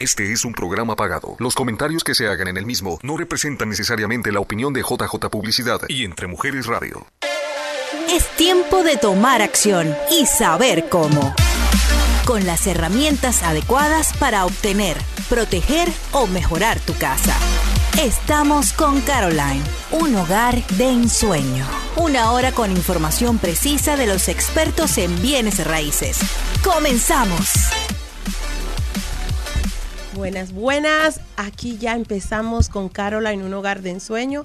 [0.00, 1.36] Este es un programa pagado.
[1.38, 5.28] Los comentarios que se hagan en el mismo no representan necesariamente la opinión de JJ
[5.30, 7.06] Publicidad y Entre Mujeres Radio.
[8.08, 11.34] Es tiempo de tomar acción y saber cómo.
[12.24, 14.96] Con las herramientas adecuadas para obtener,
[15.28, 17.36] proteger o mejorar tu casa.
[18.02, 21.66] Estamos con Caroline, un hogar de ensueño.
[21.96, 26.20] Una hora con información precisa de los expertos en bienes raíces.
[26.64, 27.50] Comenzamos.
[30.20, 31.18] Buenas, buenas.
[31.38, 34.44] Aquí ya empezamos con Caroline, un hogar de ensueño.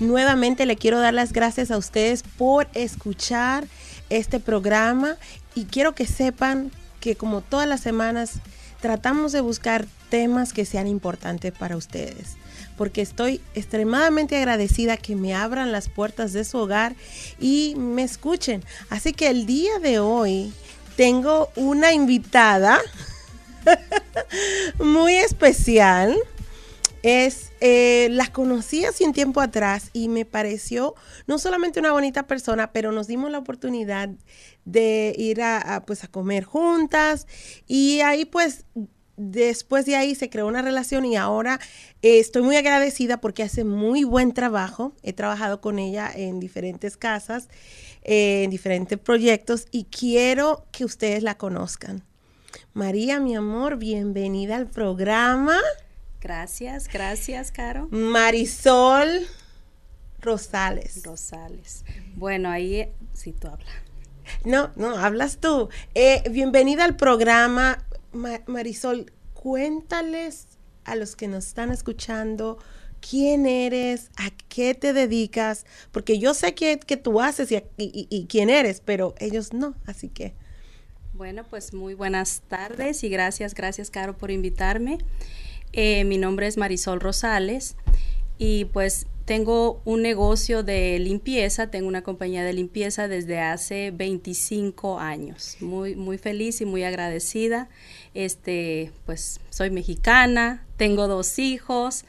[0.00, 3.68] Nuevamente le quiero dar las gracias a ustedes por escuchar
[4.10, 5.18] este programa
[5.54, 8.40] y quiero que sepan que como todas las semanas
[8.80, 12.36] tratamos de buscar temas que sean importantes para ustedes
[12.76, 16.96] porque estoy extremadamente agradecida que me abran las puertas de su hogar
[17.38, 18.64] y me escuchen.
[18.90, 20.52] Así que el día de hoy
[20.96, 22.80] tengo una invitada
[24.78, 26.16] muy especial.
[27.02, 30.94] Es, eh, la conocí hace un tiempo atrás y me pareció
[31.26, 34.10] no solamente una bonita persona, pero nos dimos la oportunidad
[34.64, 37.26] de ir a, pues a comer juntas
[37.66, 38.66] y ahí pues
[39.16, 41.58] después de ahí se creó una relación y ahora
[42.02, 44.92] eh, estoy muy agradecida porque hace muy buen trabajo.
[45.02, 47.48] He trabajado con ella en diferentes casas,
[48.04, 52.04] eh, en diferentes proyectos y quiero que ustedes la conozcan.
[52.74, 55.58] María, mi amor, bienvenida al programa.
[56.22, 57.86] Gracias, gracias, Caro.
[57.90, 59.26] Marisol
[60.18, 61.02] Rosales.
[61.04, 61.84] Rosales.
[62.16, 63.74] Bueno, ahí sí tú hablas.
[64.46, 65.68] No, no, hablas tú.
[65.94, 67.84] Eh, bienvenida al programa.
[68.46, 70.46] Marisol, cuéntales
[70.84, 72.58] a los que nos están escuchando
[73.06, 78.80] quién eres, a qué te dedicas, porque yo sé que, tú haces y, quién eres,
[78.80, 80.40] pero ellos no, así que...
[81.22, 84.98] Bueno, pues muy buenas tardes y gracias, gracias Caro por invitarme.
[85.72, 87.76] Eh, mi nombre es Marisol Rosales
[88.38, 94.98] y pues tengo un negocio de limpieza, tengo una compañía de limpieza desde hace 25
[94.98, 95.58] años.
[95.60, 97.68] Muy, muy feliz y muy agradecida.
[98.14, 102.04] Este, pues soy mexicana, tengo dos hijos.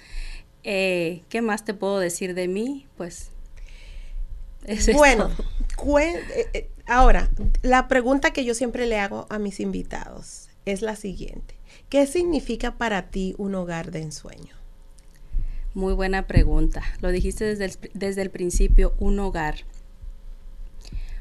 [0.64, 2.88] Eh, ¿Qué más te puedo decir de mí?
[2.98, 3.30] Pues.
[4.96, 5.30] bueno,
[6.00, 7.30] eh, eh, ahora,
[7.62, 11.56] la pregunta que yo siempre le hago a mis invitados es la siguiente.
[11.90, 14.56] ¿Qué significa para ti un hogar de ensueño?
[15.74, 16.84] Muy buena pregunta.
[17.02, 19.66] Lo dijiste desde el, desde el principio, un hogar.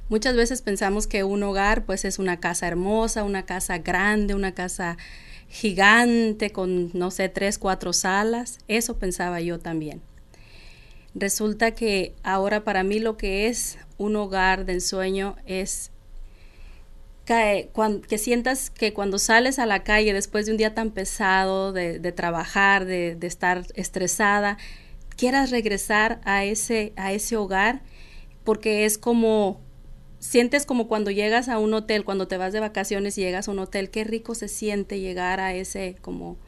[0.08, 4.52] Muchas veces pensamos que un hogar pues es una casa hermosa, una casa grande, una
[4.52, 4.98] casa
[5.48, 8.58] gigante con, no sé, tres, cuatro salas.
[8.68, 10.02] Eso pensaba yo también.
[11.14, 15.90] Resulta que ahora para mí lo que es un hogar de ensueño es
[17.24, 17.70] que,
[18.08, 22.12] que, sientas que cuando sales a la calle después de un día tan pesado de,
[22.12, 24.58] trabajar, de, de, estar estresada,
[25.16, 27.82] quieras regresar a ese, a ese hogar
[28.44, 29.60] porque es como,
[30.18, 33.52] sientes como cuando llegas a un hotel, cuando te vas de vacaciones y llegas a
[33.52, 36.38] un hotel, qué rico se siente llegar a ese como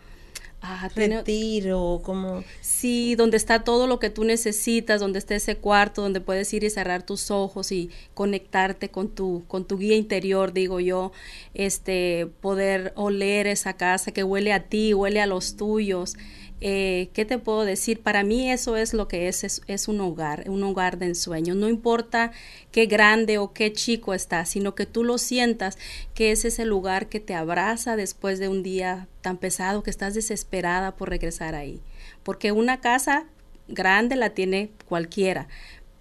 [0.67, 2.43] Ah, retiro, como...
[2.63, 6.65] Sí, donde está todo lo que tú necesitas, donde está ese cuarto, donde puedes ir
[6.65, 11.13] y cerrar tus ojos y conectarte con tu, con tu guía interior, digo yo,
[11.53, 16.17] este, poder oler esa casa que huele a ti, huele a los tuyos,
[16.63, 18.01] eh, ¿qué te puedo decir?
[18.01, 21.55] Para mí eso es lo que es, es, un hogar, un hogar de ensueño.
[21.55, 22.33] No importa
[22.73, 25.77] qué grande o qué chico está, sino que tú lo sientas,
[26.15, 30.13] que es ese lugar que te abraza después de un día tan pesado que estás
[30.13, 31.81] desesperada por regresar ahí.
[32.23, 33.25] Porque una casa
[33.69, 35.49] grande la tiene cualquiera,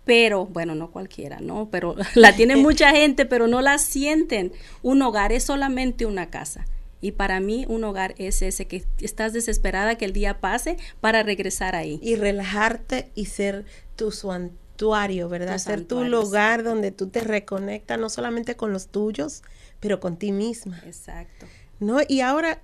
[0.04, 1.70] pero bueno, no cualquiera, ¿no?
[1.72, 4.52] Pero la tiene mucha gente, pero no la sienten.
[4.82, 6.66] Un hogar es solamente una casa.
[7.00, 11.24] Y para mí un hogar es ese que estás desesperada que el día pase para
[11.24, 12.00] regresar ahí.
[12.04, 13.64] Y relajarte y ser
[13.96, 15.60] tu santuario, ¿verdad?
[15.60, 19.44] ser tu lugar donde tú te reconectas no solamente con los tuyos,
[19.80, 20.82] pero con ti misma.
[20.86, 21.46] Exacto.
[21.80, 22.00] ¿No?
[22.08, 22.62] Y ahora,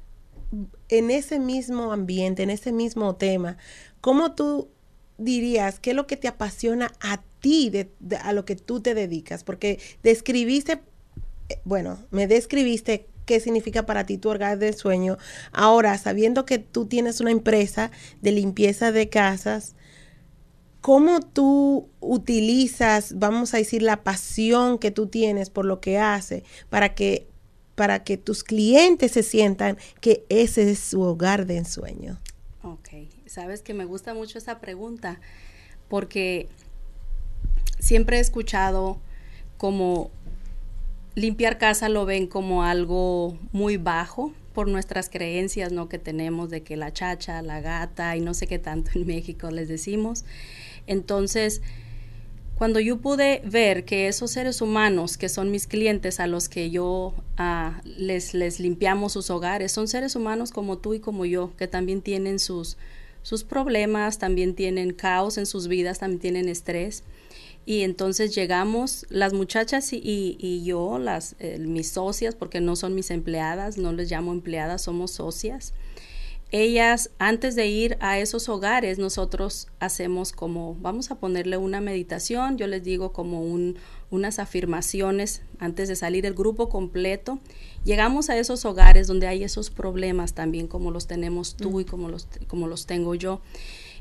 [0.89, 3.57] en ese mismo ambiente, en ese mismo tema,
[4.01, 4.69] ¿cómo tú
[5.17, 7.91] dirías qué es lo que te apasiona a ti, de,
[8.21, 9.43] a lo que tú te dedicas?
[9.43, 10.81] Porque describiste,
[11.49, 15.17] eh, bueno, me describiste qué significa para ti tu hogar de sueño.
[15.51, 17.91] Ahora, sabiendo que tú tienes una empresa
[18.21, 19.75] de limpieza de casas,
[20.81, 26.43] ¿cómo tú utilizas, vamos a decir, la pasión que tú tienes por lo que hace
[26.69, 27.27] para que
[27.79, 32.19] para que tus clientes se sientan que ese es su hogar de ensueño?
[32.61, 32.89] Ok,
[33.25, 35.21] sabes que me gusta mucho esa pregunta
[35.87, 36.49] porque
[37.79, 38.99] siempre he escuchado
[39.55, 40.11] como
[41.15, 45.87] limpiar casa lo ven como algo muy bajo, por nuestras creencias, ¿no?
[45.87, 49.51] Que tenemos de que la chacha, la gata y no sé qué tanto en México
[49.51, 50.25] les decimos.
[50.85, 51.61] Entonces,
[52.59, 56.69] cuando yo pude ver que esos seres humanos que son mis clientes a los que
[56.69, 61.69] yo ah, les, limpiamos sus hogares, son seres humanos como tú y como yo, que
[61.69, 62.75] también tienen sus,
[63.21, 67.05] sus problemas, también tienen caos en sus vidas, también tienen estrés.
[67.65, 70.01] Y entonces llegamos, las muchachas y,
[70.37, 74.81] y, yo, las, eh, mis socias, porque no son mis empleadas, no les llamo empleadas,
[74.81, 75.73] somos socias.
[76.51, 82.57] Ellas, antes de ir a esos hogares, nosotros hacemos como, vamos a ponerle una meditación,
[82.57, 83.77] yo les digo como un,
[84.09, 87.39] unas afirmaciones antes de salir el grupo completo.
[87.85, 92.09] Llegamos a esos hogares donde hay esos problemas también, como los tenemos tú y como
[92.09, 93.41] los, como los tengo yo.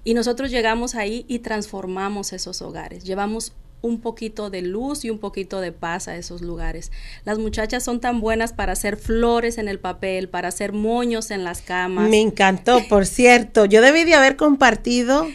[0.03, 3.05] Y nosotros llegamos ahí y transformamos esos hogares.
[3.05, 6.91] Llevamos un poquito de luz y un poquito de paz a esos lugares.
[7.25, 11.45] Las muchachas son tan buenas para hacer flores en el papel, para hacer moños en
[11.45, 12.09] las camas.
[12.09, 13.65] Me encantó, por cierto.
[13.65, 15.27] Yo debí de haber compartido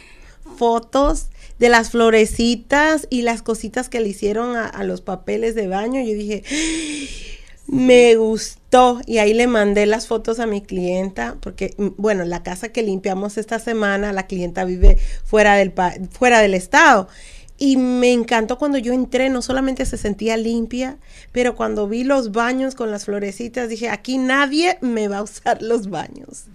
[0.58, 1.28] fotos
[1.60, 6.02] de las florecitas y las cositas que le hicieron a, los papeles de baño.
[6.02, 6.44] Yo dije,
[7.68, 12.44] me gustó y ahí le mandé las fotos a mi clienta porque, mm, bueno, la
[12.44, 15.74] casa que limpiamos esta semana, la clienta vive fuera del,
[16.12, 17.08] fuera del estado.
[17.58, 20.98] Y me encantó cuando yo entré, no solamente se sentía limpia,
[21.32, 25.62] pero cuando vi los baños con las florecitas, dije, aquí nadie me va a usar
[25.62, 26.46] los baños.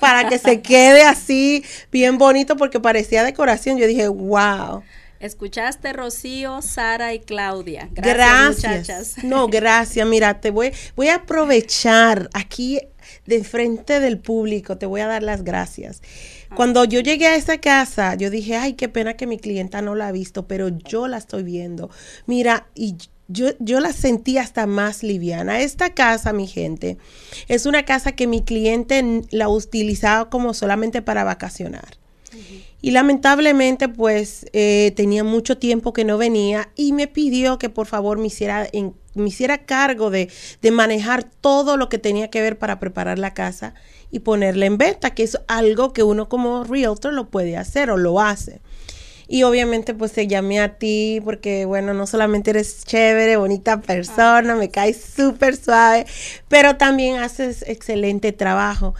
[0.00, 3.78] Para que se quede así bien bonito porque parecía decoración.
[3.78, 4.82] Yo dije, wow.
[5.20, 7.88] Escuchaste Rocío, Sara y Claudia.
[7.92, 9.24] Gracias, gracias.
[9.24, 10.06] No, gracias.
[10.06, 12.80] Mira, te voy, voy a aprovechar aquí
[13.26, 16.02] de frente del público, te voy a dar las gracias.
[16.54, 19.94] Cuando yo llegué a esa casa, yo dije, ay, qué pena que mi clienta no
[19.94, 21.90] la ha visto, pero yo la estoy viendo.
[22.26, 22.96] Mira, y
[23.28, 25.60] yo, yo, la sentí hasta más liviana.
[25.60, 26.98] Esta casa, mi gente,
[27.48, 31.96] es una casa que mi cliente la utilizaba como solamente para vacacionar.
[32.80, 37.86] Y lamentablemente, pues eh, tenía mucho tiempo que no venía y me pidió que por
[37.86, 38.68] favor me hiciera,
[39.14, 40.30] me hiciera cargo de,
[40.60, 43.74] de, manejar todo lo que tenía que ver para preparar la casa
[44.10, 47.96] y ponerla en venta, que es algo que uno como realtor lo puede hacer o
[47.96, 48.60] lo hace.
[49.28, 54.54] Y obviamente pues te llamé a ti porque bueno, no solamente eres chévere, bonita persona,
[54.54, 56.04] me caes súper suave,
[56.48, 58.94] pero también haces excelente trabajo.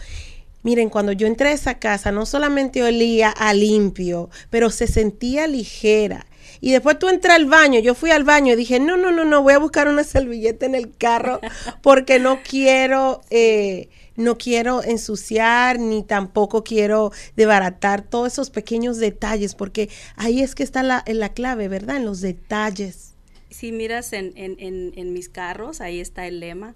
[0.63, 5.45] Miren, cuando yo entré a esa casa, no solamente olía a limpio, pero se sentía
[5.45, 6.25] ligera.
[6.63, 9.25] Y después tú entras al baño, yo fui al baño y dije, no, no, no,
[9.25, 11.41] no, voy a buscar una servilleta en el carro
[11.81, 19.55] porque no quiero, eh, no quiero ensuciar ni tampoco quiero desbaratar todos esos pequeños detalles,
[19.55, 21.97] porque ahí es que está la, la clave, ¿verdad?
[21.97, 23.13] En los detalles.
[23.49, 26.75] Si miras en, en, en mis carros, ahí está el lema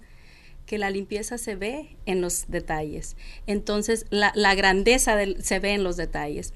[0.68, 3.16] que la limpieza se ve en los detalles.
[3.46, 6.52] Entonces, la, grandeza se ve en los detalles.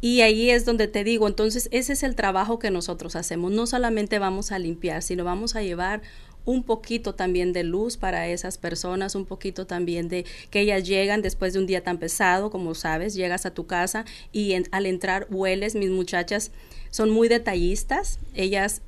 [0.00, 3.52] Y ahí es donde te digo, entonces ese es el trabajo que nosotros hacemos.
[3.52, 6.00] No solamente vamos a limpiar, sino vamos a llevar
[6.44, 11.22] un poquito también de luz para esas personas, un poquito también de que ellas llegan
[11.22, 15.26] después de un día tan pesado, como sabes, llegas a tu casa y al entrar
[15.30, 16.50] hueles, mis muchachas
[16.90, 18.82] son muy detallistas, ellas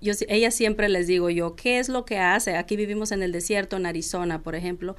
[0.00, 2.56] yo, ella siempre les digo yo, ¿qué es lo que hace?
[2.56, 4.96] Aquí vivimos en el desierto, en Arizona, por ejemplo.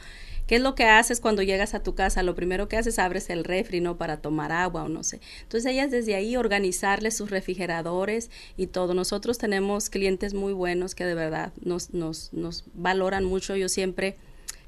[0.48, 2.24] ¿Qué es lo que haces cuando llegas a tu casa?
[2.24, 3.98] Lo primero que haces, abres el refri, ¿no?
[3.98, 5.20] Para tomar agua o no sé.
[5.42, 8.94] Entonces ellas desde ahí organizarles sus refrigeradores y todo.
[8.94, 13.56] Nosotros tenemos clientes muy buenos que de verdad nos, nos, nos valoran mucho.
[13.56, 14.18] Yo siempre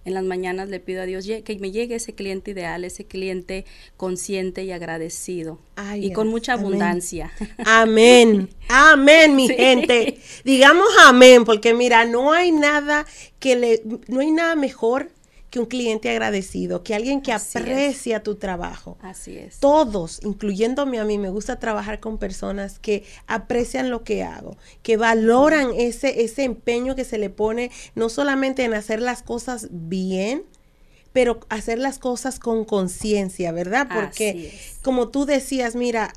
[0.08, 3.66] en las mañanas le pido a Dios que me llegue ese cliente ideal, ese cliente
[3.98, 5.60] consciente y agradecido
[5.98, 7.32] y con mucha abundancia.
[7.66, 10.20] Amén, amén, mi gente.
[10.46, 13.06] Digamos amén, porque mira, no hay nada
[13.40, 15.12] que le, no hay nada mejor
[15.50, 18.98] que un cliente agradecido, que alguien que aprecia tu trabajo.
[19.02, 19.60] Así es.
[19.60, 24.98] Todos, incluyéndome a mí, me gusta trabajar con personas que aprecian lo que hago, que
[24.98, 30.44] valoran ese, ese empeño que se le pone, no solamente en hacer las cosas bien,
[31.14, 33.88] pero hacer las cosas con conciencia, ¿verdad?
[33.94, 36.14] Porque como tú decías, mira,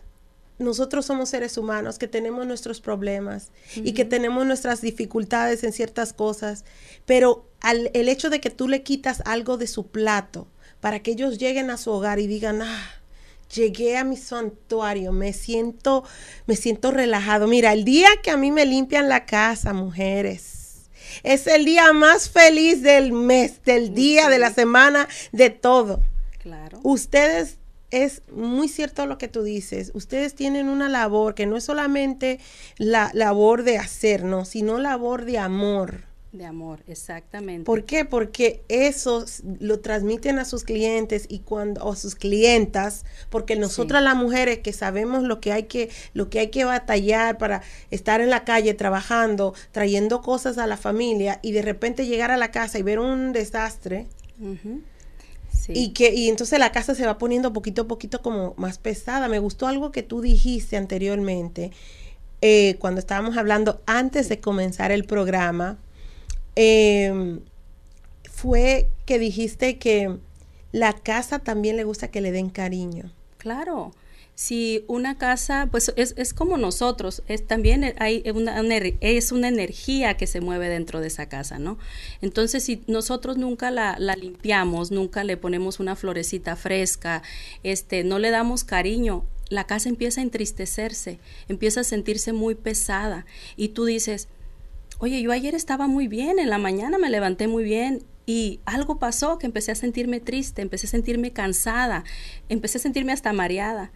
[0.59, 6.13] nosotros somos seres humanos que tenemos nuestros problemas y que tenemos nuestras dificultades en ciertas
[6.13, 6.65] cosas,
[7.07, 10.49] pero al, el hecho de que tú le quitas algo de su plato
[10.81, 12.91] para que ellos lleguen a su hogar y digan, ah,
[13.55, 16.05] llegué a mi santuario, me siento,
[16.47, 17.47] me siento relajado.
[17.47, 20.89] Mira, el día que a mí me limpian la casa, mujeres,
[21.23, 26.01] es el día más feliz del mes, del día, de la semana, de todo.
[26.39, 26.81] Claro.
[26.83, 27.59] Ustedes
[27.91, 29.91] es muy cierto lo que tú dices.
[29.95, 32.39] Ustedes tienen una labor que no es solamente
[32.79, 36.10] la labor de hacer, no, sino labor de amor.
[36.33, 37.65] De amor, exactamente.
[37.65, 38.05] ¿Por qué?
[38.05, 39.25] Porque eso
[39.59, 44.61] lo transmiten a sus clientes y cuando o a sus clientas, porque nosotras las mujeres
[44.61, 48.45] que sabemos lo que hay que lo que hay que batallar para estar en la
[48.45, 52.83] calle trabajando, trayendo cosas a la familia y de repente llegar a la casa y
[52.83, 54.07] ver un desastre.
[55.67, 59.27] Y que y entonces la casa se va poniendo poquito a poquito como más pesada.
[59.27, 61.73] Me gustó algo que tú dijiste anteriormente
[62.41, 65.79] eh, cuando estábamos hablando antes de comenzar el programa
[66.57, 67.41] eh,
[68.31, 70.17] fue que dijiste que
[70.73, 73.13] la casa también le gusta que le den cariño.
[73.39, 73.93] Claro.
[74.35, 78.59] Si una casa, pues es, es como nosotros, es también hay una,
[79.01, 81.77] es una energía que se mueve dentro de esa casa, ¿no?
[82.23, 87.23] Entonces, si nosotros nunca la, la, limpiamos, nunca le ponemos una florecita fresca,
[87.65, 93.27] este, no le damos cariño, la casa empieza a entristecerse, empieza a sentirse muy pesada
[93.59, 94.29] y tú dices,
[95.01, 98.99] oye, yo ayer estaba muy bien, en la mañana me levanté muy bien y algo
[98.99, 102.05] pasó que empecé a sentirme triste, empecé a sentirme cansada,
[102.49, 103.91] empecé a sentirme hasta mareada.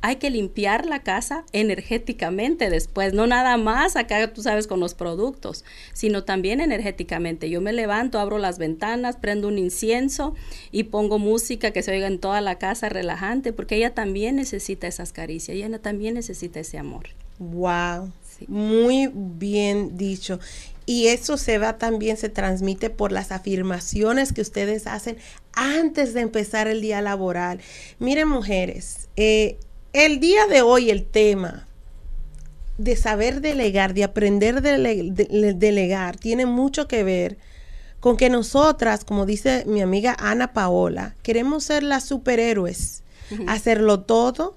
[0.00, 4.94] Hay que limpiar la casa energéticamente después, no nada más acá, tú sabes, con los
[4.94, 7.50] productos, sino también energéticamente.
[7.50, 10.34] Yo me levanto, abro las ventanas, prendo un incienso
[10.70, 14.86] y pongo música que se oiga en toda la casa relajante, porque ella también necesita
[14.86, 17.08] esas caricias, ella también necesita ese amor.
[17.38, 18.12] Wow.
[18.46, 20.38] Muy bien dicho.
[20.86, 25.18] Y eso se va también, se transmite por las afirmaciones que ustedes hacen
[25.52, 27.60] antes de empezar el día laboral.
[27.98, 29.58] Miren, mujeres, eh,
[29.92, 31.66] el día de hoy el tema
[32.78, 37.36] de saber delegar, de aprender a delegar, tiene mucho que ver
[38.00, 43.02] con que nosotras, como dice mi amiga Ana Paola, queremos ser las superhéroes,
[43.48, 44.56] hacerlo todo,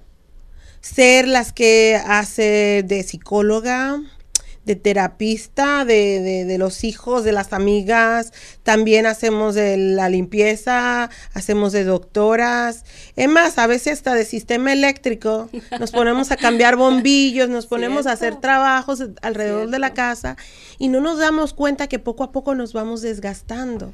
[0.81, 4.01] ser las que hace de psicóloga,
[4.65, 8.31] de terapista, de, de, los hijos, de las amigas,
[8.63, 12.85] también hacemos de la limpieza, hacemos de doctoras,
[13.15, 18.05] es más, a veces hasta de sistema eléctrico, nos ponemos a cambiar bombillos, nos ponemos
[18.05, 20.37] a hacer trabajos alrededor de la casa
[20.77, 23.93] y no nos damos cuenta que poco a poco nos vamos desgastando.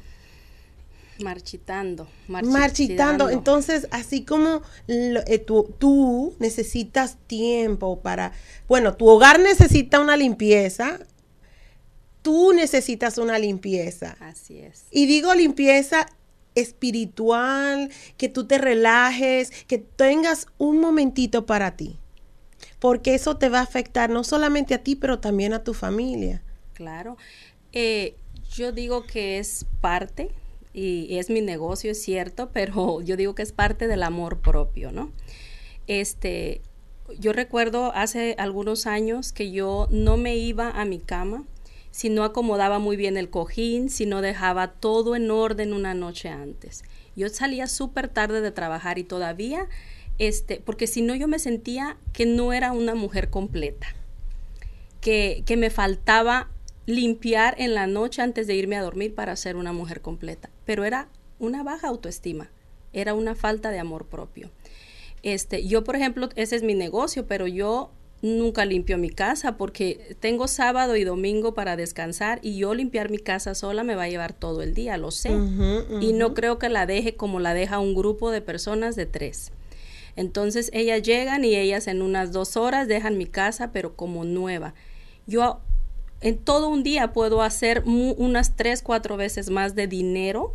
[1.20, 3.28] Marchitando, marchitando.
[3.28, 8.32] Entonces, así como eh, tú, tú, necesitas tiempo para,
[8.68, 11.00] bueno, tu hogar necesita una limpieza,
[12.22, 14.16] tú necesitas una limpieza.
[14.20, 14.84] Así es.
[14.92, 16.06] Y digo limpieza
[16.54, 21.98] espiritual, que tú te relajes, que tengas un momentito para ti.
[22.78, 26.42] Porque eso te va a afectar no solamente a ti, pero también a tu familia.
[26.74, 27.16] Claro.
[27.72, 28.16] Eh,
[28.50, 30.30] yo digo que es parte
[30.72, 34.92] y es mi negocio, es cierto, pero yo digo que es parte del amor propio,
[34.92, 35.12] ¿no?
[35.86, 36.60] Este,
[37.18, 41.44] yo recuerdo hace algunos años que yo no me iba a mi cama
[41.90, 46.28] si no acomodaba muy bien el cojín, si no dejaba todo en orden una noche
[46.28, 46.84] antes.
[47.16, 49.66] Yo salía súper tarde de trabajar y todavía,
[50.18, 53.88] este, porque si no yo me sentía que no era una mujer completa,
[55.00, 56.50] que, que me faltaba
[56.88, 60.48] limpiar en la noche antes de irme a dormir para ser una mujer completa.
[60.64, 62.50] Pero era una baja autoestima,
[62.94, 64.50] era una falta de amor propio.
[65.22, 67.90] Este, yo, por ejemplo, ese es mi negocio, pero yo
[68.22, 73.18] nunca limpio mi casa porque tengo sábado y domingo para descansar y yo limpiar mi
[73.18, 75.32] casa sola me va a llevar todo el día, lo sé.
[76.00, 79.52] Y no creo que la deje como la deja un grupo de personas de tres.
[80.16, 84.72] Entonces ellas llegan y ellas en unas dos horas dejan mi casa, pero como nueva.
[85.26, 85.60] Yo
[86.20, 90.54] en todo un día puedo hacer unas tres, cuatro veces más de dinero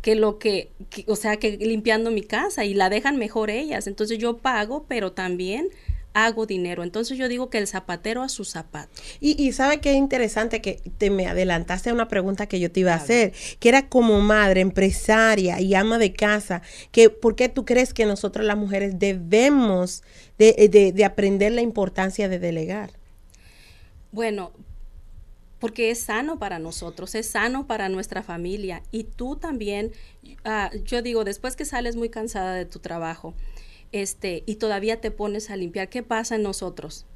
[0.00, 0.70] que lo que,
[1.06, 3.86] o sea, que limpiando mi casa y la dejan mejor ellas.
[3.86, 5.68] Entonces yo pago, pero también
[6.14, 6.82] hago dinero.
[6.82, 8.90] Entonces yo digo que el zapatero a su zapato.
[9.20, 12.80] Y, y sabe qué interesante que te me adelantaste a una pregunta que yo te
[12.80, 17.48] iba a, hacer, que era como madre, empresaria y ama de casa, que ¿por qué
[17.48, 20.02] tú crees que nosotros las mujeres debemos
[20.36, 22.90] de, de, de aprender la importancia de delegar?
[24.10, 24.52] Bueno,
[25.62, 28.82] porque es sano para nosotros, es sano para nuestra familia.
[28.90, 29.92] Y tú también,
[30.44, 33.32] ah, yo digo, después que sales muy cansada de tu trabajo,
[33.92, 37.06] este, y todavía te pones a limpiar, ¿qué pasa en nosotros?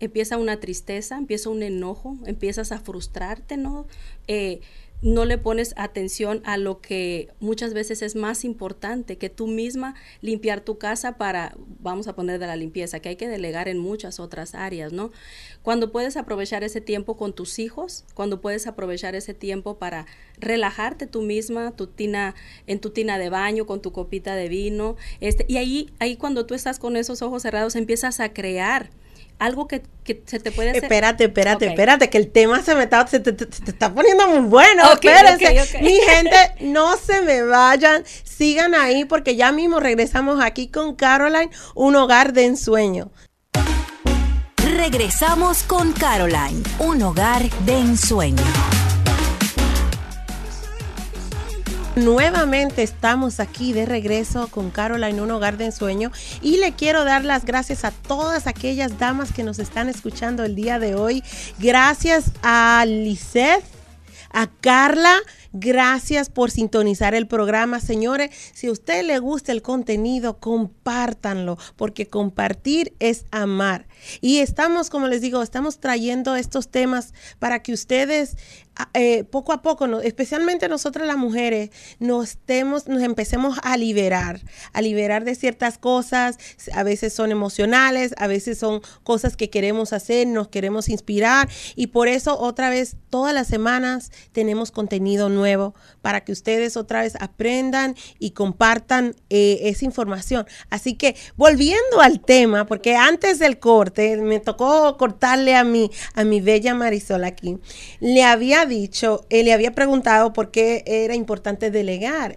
[0.00, 3.86] Empieza una tristeza, empieza un enojo, empiezas a frustrarte, ¿no?
[4.26, 4.60] Eh,
[5.04, 9.94] no le pones atención a lo que muchas veces es más importante que tú misma
[10.22, 13.78] limpiar tu casa para, vamos a poner de la limpieza, que hay que delegar en
[13.78, 15.12] muchas otras áreas, ¿no?
[15.62, 20.06] Cuando puedes aprovechar ese tiempo con tus hijos, cuando puedes aprovechar ese tiempo para
[20.38, 22.34] relajarte tú misma, tu tina,
[22.66, 26.46] en tu tina de baño, con tu copita de vino, este, y ahí, ahí cuando
[26.46, 28.88] tú estás con esos ojos cerrados empiezas a crear
[29.38, 29.82] algo que,
[30.26, 30.84] se te puede hacer.
[30.84, 33.30] Espérate, espérate, espérate, que el tema se me está, se te,
[33.66, 34.92] está poniendo muy bueno.
[34.92, 35.80] Espérense.
[35.80, 41.50] Mi gente, no se me vayan, sigan ahí porque ya mismo regresamos aquí con Caroline,
[41.74, 43.10] un hogar de ensueño.
[44.76, 48.44] Regresamos con Caroline, un hogar de ensueño.
[51.96, 56.10] Nuevamente estamos aquí de regreso con Caroline, un hogar de ensueño,
[56.42, 60.56] y le quiero dar las gracias a todas aquellas damas que nos están escuchando el
[60.56, 61.22] día de hoy.
[61.60, 63.64] Gracias a Lisette,
[64.32, 65.20] a Carla,
[65.56, 68.32] Gracias por sintonizar el programa, señores.
[68.54, 73.86] Si a usted le gusta el contenido, compártanlo, porque compartir es amar.
[74.20, 78.36] Y estamos, como les digo, estamos trayendo estos temas para que ustedes
[78.92, 81.70] eh, poco a poco, especialmente nosotras las mujeres,
[82.00, 84.40] nos, estemos, nos empecemos a liberar,
[84.72, 86.38] a liberar de ciertas cosas,
[86.72, 91.88] a veces son emocionales, a veces son cosas que queremos hacer, nos queremos inspirar y
[91.88, 97.14] por eso otra vez todas las semanas tenemos contenido nuevo para que ustedes otra vez
[97.20, 100.46] aprendan y compartan eh, esa información.
[100.68, 103.60] Así que volviendo al tema, porque antes del
[103.92, 107.58] me tocó cortarle a mi, a mi bella Marisol aquí,
[108.00, 112.36] le había dicho, él le había preguntado por qué era importante delegar,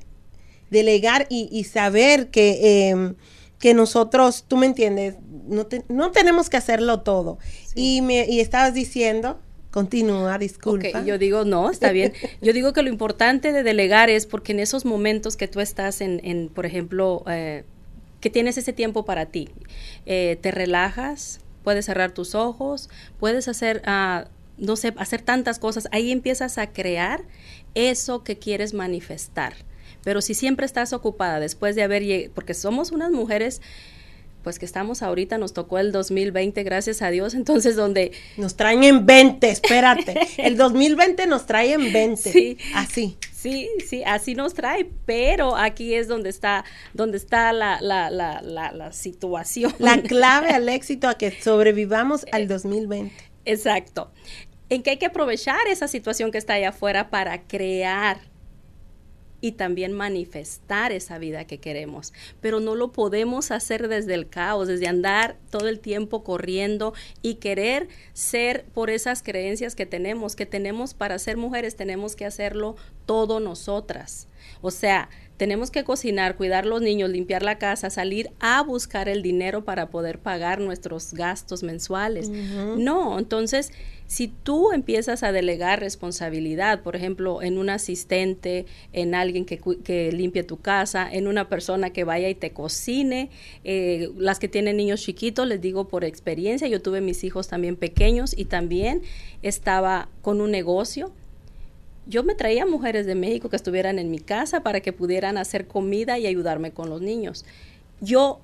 [0.69, 3.15] delegar y, saber que, em,
[3.59, 5.15] que nosotros, tú me entiendes,
[5.47, 7.39] no, no tenemos que hacerlo todo.
[7.75, 9.39] Y, me, y estabas diciendo...
[9.69, 11.03] Continúa, disculpa.
[11.03, 12.13] yo digo, no, está bien.
[12.41, 16.01] Yo digo que lo importante de delegar es porque en esos momentos que tú estás
[16.01, 17.63] en, en por ejemplo, eh,
[18.29, 19.49] tienes ese tiempo para ti,
[20.05, 25.87] eh, te relajas, puedes cerrar tus ojos, puedes hacer uh, no sé, hacer tantas cosas,
[25.91, 27.23] ahí empiezas a crear
[27.75, 29.53] eso que quieres manifestar.
[30.03, 33.61] Pero si siempre estás ocupada después de haber llegado, porque somos unas mujeres
[34.43, 38.11] pues que estamos ahorita, nos tocó el 2020, gracias a Dios, entonces donde...
[38.37, 43.17] Nos traen en 20, espérate, el 2020 nos trae en 20, sí, así.
[43.33, 48.41] Sí, sí, así nos trae, pero aquí es donde está, donde está la, la, la,
[48.41, 49.73] la, la situación.
[49.79, 53.13] La clave al éxito a que sobrevivamos al 2020.
[53.45, 54.11] Exacto
[54.69, 58.19] en que hay que aprovechar esa situación que está allá afuera para crear
[59.41, 62.13] y también manifestar esa vida que queremos.
[62.41, 67.35] Pero no lo podemos hacer desde el caos, desde andar todo el tiempo corriendo y
[67.35, 72.75] querer ser por esas creencias que tenemos, que tenemos para ser mujeres, tenemos que hacerlo
[73.05, 74.27] todo nosotras.
[74.61, 79.21] O sea, tenemos que cocinar, cuidar los niños, limpiar la casa, salir a buscar el
[79.21, 82.29] dinero para poder pagar nuestros gastos mensuales.
[82.29, 83.71] No, entonces
[84.07, 90.11] si tú empiezas a delegar responsabilidad, por ejemplo, en un asistente, en alguien que, que
[90.13, 93.29] limpie tu casa, en una persona que vaya y te cocine,
[93.65, 97.75] eh, las que tienen niños chiquitos, les digo por experiencia, yo tuve mis hijos también
[97.75, 99.01] pequeños y también
[99.41, 101.11] estaba con un negocio.
[102.07, 105.67] Yo me traía mujeres de México que estuvieran en mi casa para que pudieran hacer
[105.67, 107.45] comida y ayudarme con los niños.
[107.99, 108.41] Yo,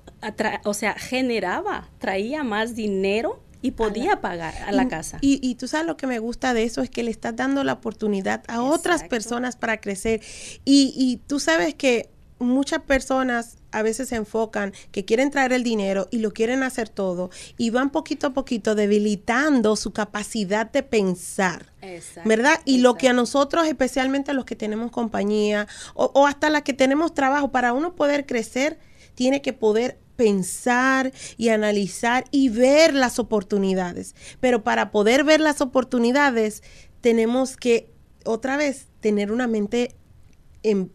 [0.64, 5.18] o sea, generaba, traía más dinero y podía pagar a la casa.
[5.22, 7.72] Y, tú sabes lo que me gusta de eso es que le estás dando la
[7.72, 10.20] oportunidad a otras personas para crecer.
[10.66, 15.64] Y, y tú sabes que muchas personas a veces se enfocan que quieren traer el
[15.64, 20.82] dinero y lo quieren hacer todo y van poquito a poquito debilitando su capacidad de
[20.82, 21.66] pensar,
[22.24, 22.60] ¿verdad?
[22.64, 26.62] Y lo que a nosotros, especialmente a los que tenemos compañía o, o hasta las
[26.62, 28.78] que tenemos trabajo, para uno poder crecer,
[29.14, 34.14] tiene que poder pensar y analizar y ver las oportunidades.
[34.38, 36.62] Pero para poder ver las oportunidades
[37.00, 37.90] tenemos que
[38.24, 39.96] otra vez tener una mente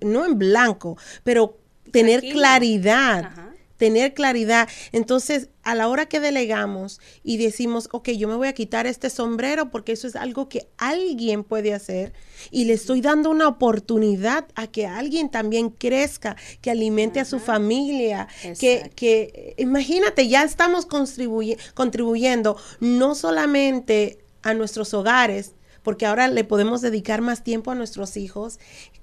[0.01, 1.58] no en blanco, pero
[1.91, 3.49] tener claridad
[3.79, 4.67] tener claridad.
[4.91, 9.09] Entonces, a la hora que delegamos y decimos, ok, yo me voy a quitar este
[9.09, 12.13] sombrero porque eso es algo que alguien puede hacer
[12.51, 17.39] y le estoy dando una oportunidad a que alguien también crezca, que alimente a su
[17.39, 18.27] familia,
[18.59, 26.81] que, que, imagínate, ya estamos contribuyendo no solamente a nuestros hogares, porque ahora le podemos
[26.81, 28.59] dedicar más tiempo a nuestros hijos.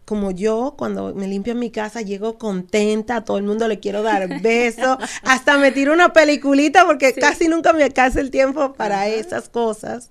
[0.07, 3.81] Como yo, cuando me limpio en mi casa, llego contenta, a todo el mundo le
[3.81, 8.73] quiero dar besos, hasta me tiro una peliculita porque casi nunca me alcanza el tiempo
[8.73, 10.11] para esas cosas.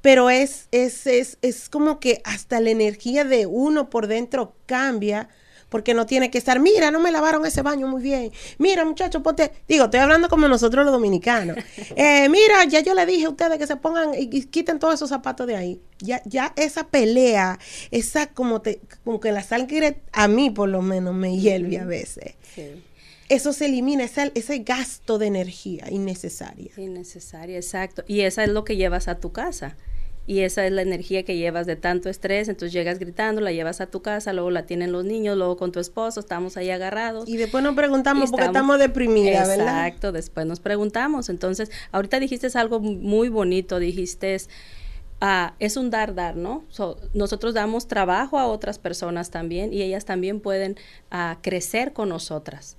[0.00, 5.28] Pero es, es, es, es como que hasta la energía de uno por dentro cambia
[5.68, 9.22] porque no tiene que estar, mira, no me lavaron ese baño muy bien, mira muchachos,
[9.22, 11.56] ponte, digo, estoy hablando como nosotros los dominicanos,
[11.96, 15.08] eh, mira, ya yo le dije a ustedes que se pongan y, quiten todos esos
[15.08, 17.58] zapatos de ahí, ya, ya esa pelea,
[17.90, 21.84] esa como, te, como que la sangre, a mí por lo menos me hierve a
[21.84, 22.34] veces.
[23.28, 26.70] eso se elimina, ese, ese gasto de energía innecesaria.
[26.76, 28.04] Innecesaria, exacto.
[28.06, 29.76] Y esa es lo que llevas a tu casa
[30.28, 33.80] y esa es la energía que llevas de tanto estrés, entonces llegas gritando, la llevas
[33.80, 37.26] a tu casa, luego la tienen los niños, luego con tu esposo, estamos ahí agarrados.
[37.26, 39.86] Y después nos preguntamos por qué estamos deprimidas, ¿verdad?
[39.86, 41.30] Exacto, después nos preguntamos.
[41.30, 44.36] Entonces, ahorita dijiste algo muy bonito, dijiste...
[45.20, 46.62] Ah, es un dar, dar, ¿no?
[47.12, 50.76] nosotros damos trabajo a otras personas también y ellas también pueden
[51.10, 52.76] ah, crecer con nosotras.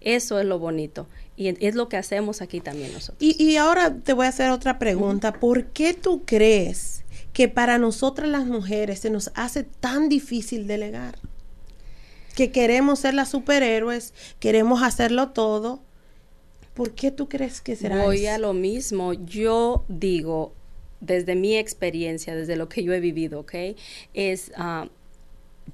[0.00, 1.06] Eso es lo bonito.
[1.36, 3.16] Y es lo que hacemos aquí también nosotros.
[3.20, 5.32] Y, ahora te voy a hacer otra pregunta.
[5.32, 11.18] ¿Por qué tú crees que para nosotras las mujeres se nos hace tan difícil delegar?
[12.34, 15.80] Que queremos ser las superhéroes, queremos hacerlo todo.
[16.74, 19.14] ¿Por qué tú crees que será Voy a lo mismo.
[19.14, 20.52] Yo digo,
[21.00, 23.54] desde mi experiencia, desde lo que yo he vivido, ¿ok?
[24.14, 24.88] Es uh,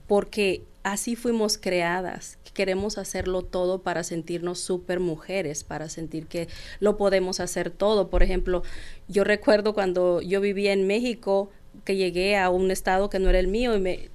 [0.07, 2.39] porque así fuimos creadas.
[2.55, 6.47] Queremos hacerlo todo para sentirnos súper mujeres, para sentir que
[6.79, 8.09] lo podemos hacer todo.
[8.09, 8.63] Por ejemplo,
[9.09, 11.51] yo recuerdo cuando yo vivía en México,
[11.85, 14.11] que llegué a un estado que no era el mío y me,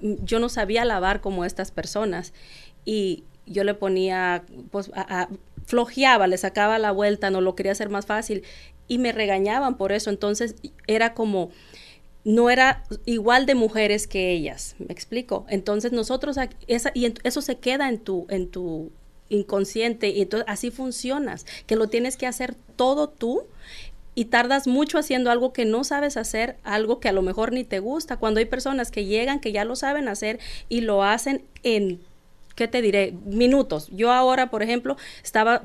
[0.00, 2.34] yo no sabía lavar como estas personas.
[2.84, 4.90] Y yo le ponía, pues,
[5.64, 8.42] flojeaba, le sacaba la vuelta, no lo quería hacer más fácil
[8.88, 10.10] y me regañaban por eso.
[10.10, 10.54] Entonces
[10.86, 11.50] era como
[12.24, 15.46] no era igual de mujeres que ellas, me explico.
[15.48, 18.90] Entonces nosotros, esa, y eso se queda en tu, en tu
[19.28, 23.44] inconsciente y entonces así funcionas, que lo tienes que hacer todo tú
[24.14, 27.64] y tardas mucho haciendo algo que no sabes hacer, algo que a lo mejor ni
[27.64, 31.44] te gusta, cuando hay personas que llegan, que ya lo saben hacer y lo hacen
[31.62, 32.00] en,
[32.56, 33.14] ¿qué te diré?
[33.24, 33.88] Minutos.
[33.92, 35.62] Yo ahora, por ejemplo, estaba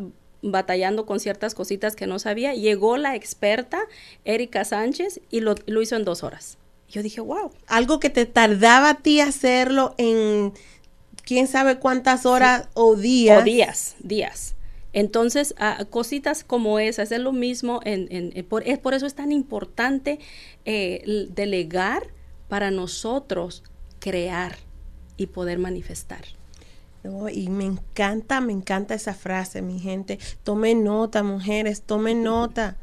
[0.52, 2.54] batallando con ciertas cositas que no sabía.
[2.54, 3.82] Llegó la experta,
[4.24, 6.58] Erika Sánchez, y lo, hizo en dos horas.
[6.90, 7.52] Yo dije, wow.
[7.68, 10.54] Algo que te tardaba a ti hacerlo en
[11.24, 13.42] quién sabe cuántas horas o días.
[13.42, 14.56] O días, días.
[14.94, 15.54] Entonces,
[15.90, 20.20] cositas como esas, es lo mismo, en, en, por, es, por eso es tan importante
[20.64, 22.14] eh, delegar
[22.48, 23.64] para nosotros
[24.00, 24.56] crear
[25.18, 26.24] y poder manifestar.
[27.32, 30.20] Y me encanta, me encanta esa frase, mi gente.
[30.44, 32.78] Tomen nota, mujeres, tomen nota.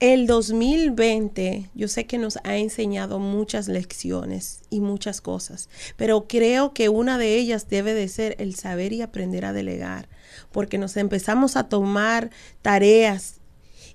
[0.00, 6.72] El 2020 yo sé que nos ha enseñado muchas lecciones y muchas cosas, pero creo
[6.72, 10.08] que una de ellas debe de ser el saber y aprender a delegar,
[10.52, 12.30] porque nos empezamos a tomar
[12.62, 13.37] tareas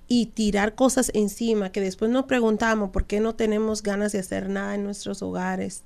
[0.06, 4.48] y tirar cosas encima que después nos preguntamos por qué no tenemos ganas de hacer
[4.48, 5.84] nada en nuestros hogares,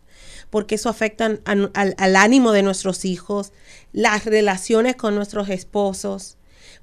[0.51, 3.53] porque eso afecta al, ánimo de nuestros hijos,
[3.93, 6.37] las relaciones con nuestros esposos,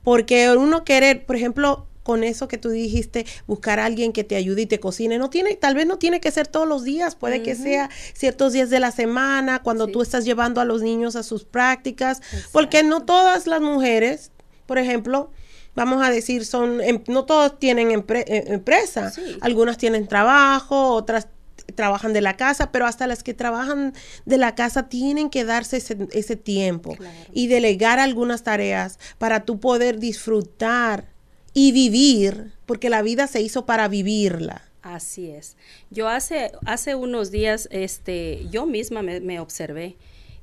[0.04, 4.36] porque uno quiere, por ejemplo, con eso que tú dijiste, buscar a alguien que te
[4.36, 5.17] ayude y te cocine.
[5.17, 8.54] No tiene, tal vez no tiene que ser todos los días, puede que sea ciertos
[8.54, 12.21] días de la semana, cuando tú estás llevando a los niños a sus prácticas,
[12.52, 14.32] porque no todas las mujeres,
[14.67, 15.32] por ejemplo,
[15.76, 19.12] vamos a decir, son, em, no todos tienen eh, empresa,
[19.42, 21.28] algunas tienen trabajo, otras
[21.76, 23.94] trabajan de la casa, pero hasta las que trabajan
[24.26, 26.96] de la casa tienen que darse ese, tiempo
[27.34, 31.10] y delegar algunas tareas para tú poder disfrutar
[31.54, 34.62] y vivir, porque la vida se hizo para vivirla.
[34.82, 35.58] Así es.
[35.90, 39.98] Yo hace, hace unos días, este, yo misma me, me observé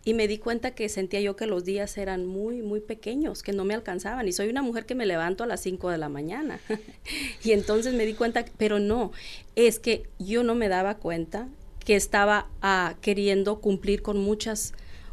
[0.05, 3.53] y me di cuenta que sentía yo que los días eran muy, muy pequeños, que
[3.53, 4.27] no me alcanzaban.
[4.27, 6.59] Y soy una mujer que me levanto a las 5 de la mañana.
[7.45, 9.13] y entonces me di cuenta, pero no,
[9.55, 11.49] es que yo no me daba cuenta
[11.85, 14.73] que estaba ah, queriendo cumplir con muchas,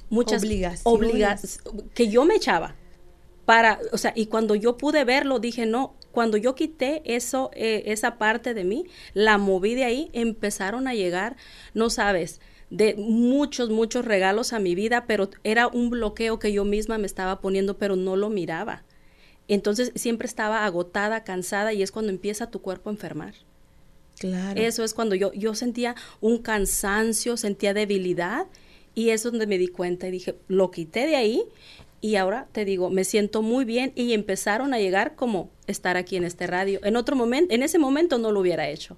[0.10, 1.62] muchas obligaciones
[1.93, 2.75] que yo me echaba.
[3.45, 7.84] Para, o sea, y cuando yo pude verlo, dije, no, cuando yo quité eso, eh,
[7.88, 11.36] esa parte de mí, la moví de ahí, empezaron a llegar,
[11.73, 16.65] no sabes, de muchos, muchos regalos a mi vida, pero era un bloqueo que yo
[16.65, 18.84] misma me estaba poniendo, pero no lo miraba.
[19.47, 23.34] Entonces siempre estaba agotada, cansada y es cuando empieza tu cuerpo a enfermar.
[24.19, 24.62] Claro.
[24.62, 28.45] Eso es cuando yo, yo sentía un cansancio, sentía debilidad
[28.93, 31.43] y eso es donde me di cuenta y dije, lo quité de ahí
[32.01, 36.15] y ahora te digo, me siento muy bien y empezaron a llegar como estar aquí
[36.15, 36.79] en este radio.
[36.84, 38.97] En otro momento, en ese momento no lo hubiera hecho.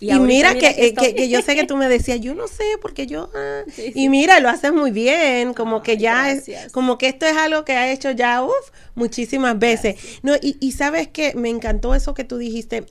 [0.00, 3.30] Y, mira, eh, que, yo sé que tú me decías, yo no sé, porque yo...
[3.34, 3.64] Ah".
[3.94, 7.64] Y mira, lo haces muy bien, como que ya es, como que esto es algo
[7.66, 9.96] que ha hecho ya, uff, muchísimas veces.
[10.22, 12.86] No, y, y sabes que me encantó eso que tú dijiste,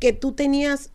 [0.00, 0.90] que tú tenías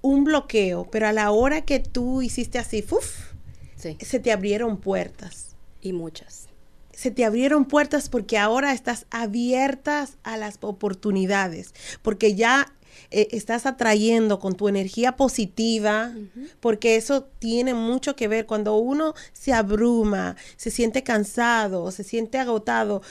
[0.00, 3.34] un bloqueo, pero a la hora que tú hiciste así, uff,
[3.76, 5.56] se te abrieron puertas.
[5.80, 6.46] Y muchas.
[6.92, 12.72] Se te abrieron puertas porque ahora estás abiertas a las oportunidades, porque ya
[13.10, 16.12] eh, estás atrayendo con tu energía positiva,
[16.60, 18.46] porque eso tiene mucho que ver.
[18.46, 23.02] Cuando uno se abruma, se siente cansado, se siente agotado,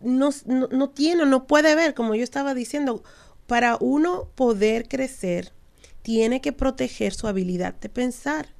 [0.00, 3.02] no, no, no tiene, no puede ver, como yo estaba diciendo,
[3.46, 5.52] para uno poder crecer,
[6.02, 8.55] tiene que proteger su habilidad de pensar.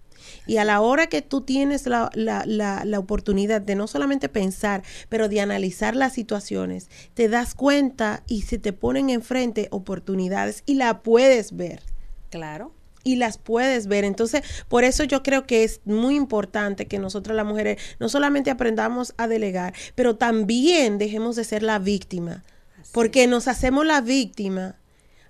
[0.47, 4.83] Y a la hora que tú tienes la, la, la, oportunidad de no solamente pensar,
[5.09, 10.75] pero de analizar las situaciones, te das cuenta y se te ponen enfrente oportunidades y
[10.75, 11.83] la puedes ver.
[12.31, 12.73] Claro
[13.05, 14.05] y las puedes ver.
[14.05, 18.51] Entonces, por eso yo creo que es muy importante que nosotras las mujeres no solamente
[18.51, 22.43] aprendamos a delegar, pero también dejemos de ser la víctima,
[22.91, 24.75] porque nos hacemos la víctima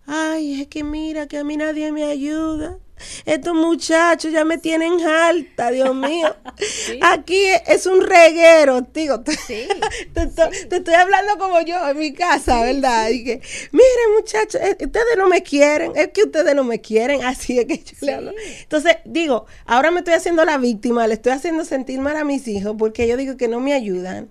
[0.07, 2.79] Ay, es que mira que a mí nadie me ayuda.
[3.25, 6.35] Estos muchachos ya me tienen alta, Dios mío.
[7.03, 9.23] Aquí es un reguero, tío.
[9.47, 9.69] Sí,
[10.13, 13.11] te, estoy hablando como yo en mi casa, ¿verdad?
[13.11, 17.23] Y que, miren, muchachos, eh, ustedes no me quieren, es que ustedes no me quieren,
[17.25, 18.33] así es que yo le hablo.
[18.61, 22.49] Entonces, digo, ahora me estoy haciendo la víctima, le estoy haciendo sentir mal a mis
[22.49, 24.31] hijos porque yo digo que no me ayudan.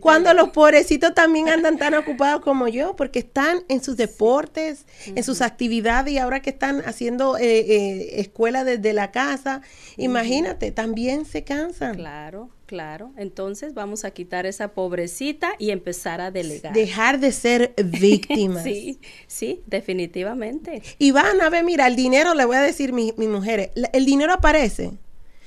[0.00, 5.22] Cuando los pobrecitos también andan tan ocupados como yo, porque están en sus deportes, en
[5.22, 9.62] sus actividades y ahora que están haciendo eh, eh, escuela desde la casa,
[9.96, 11.94] imagínate, también se cansan.
[11.94, 13.12] Claro, claro.
[13.16, 16.72] Entonces vamos a quitar esa pobrecita y empezar a delegar.
[16.72, 18.64] Dejar de ser víctimas.
[18.64, 18.98] sí,
[19.28, 20.82] sí, definitivamente.
[20.98, 24.06] Y van a ver, mira, el dinero, le voy a decir mi, mis mujeres, el
[24.06, 24.90] dinero aparece.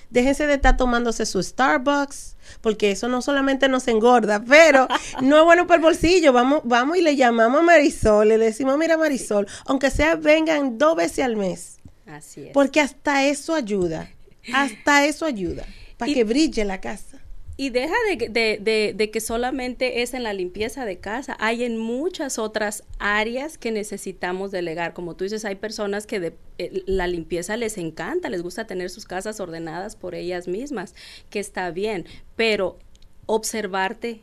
[0.10, 4.88] Déjense de estar tomándose su Starbucks, porque eso no solamente nos engorda, pero
[5.22, 6.34] no es bueno para el bolsillo.
[6.34, 10.96] Vamos, vamos y le llamamos a Marisol, le decimos, mira Marisol, aunque sea vengan dos
[10.96, 11.78] veces al mes.
[12.06, 12.52] Así es.
[12.54, 14.10] Porque hasta eso ayuda,
[14.54, 15.66] hasta eso ayuda,
[15.98, 17.20] para que brille la casa.
[17.58, 22.84] Y deja de, que solamente es en la limpieza de casa, hay en muchas otras
[23.00, 24.94] áreas que necesitamos delegar.
[24.94, 28.90] Como tú dices, hay personas que de, eh, la limpieza les encanta, les gusta tener
[28.90, 30.96] sus casas ordenadas por ellas mismas,
[31.30, 32.78] que está bien, pero
[33.26, 34.22] observarte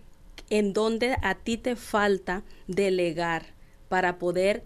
[0.51, 3.55] en dónde a ti te falta delegar
[3.89, 4.63] para poder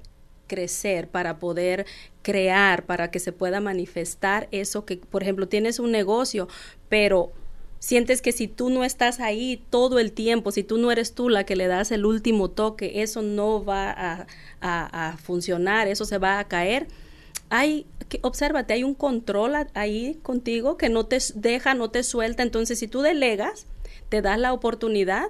[0.48, 1.87] crecer, para poder
[2.22, 6.48] crear, para que se pueda manifestar eso que, por ejemplo, tienes un negocio,
[6.88, 7.33] pero
[7.87, 11.29] sientes que si tú no estás ahí todo el tiempo, si tú no eres tú
[11.29, 14.27] la que le das el último toque, eso no va a,
[14.61, 16.88] a, funcionar, eso se va a caer.
[17.49, 22.42] Hay, que, obsérvate, hay un control ahí contigo que no te deja, no te suelta.
[22.42, 23.68] Entonces, si tú delegas,
[24.09, 25.29] te das la oportunidad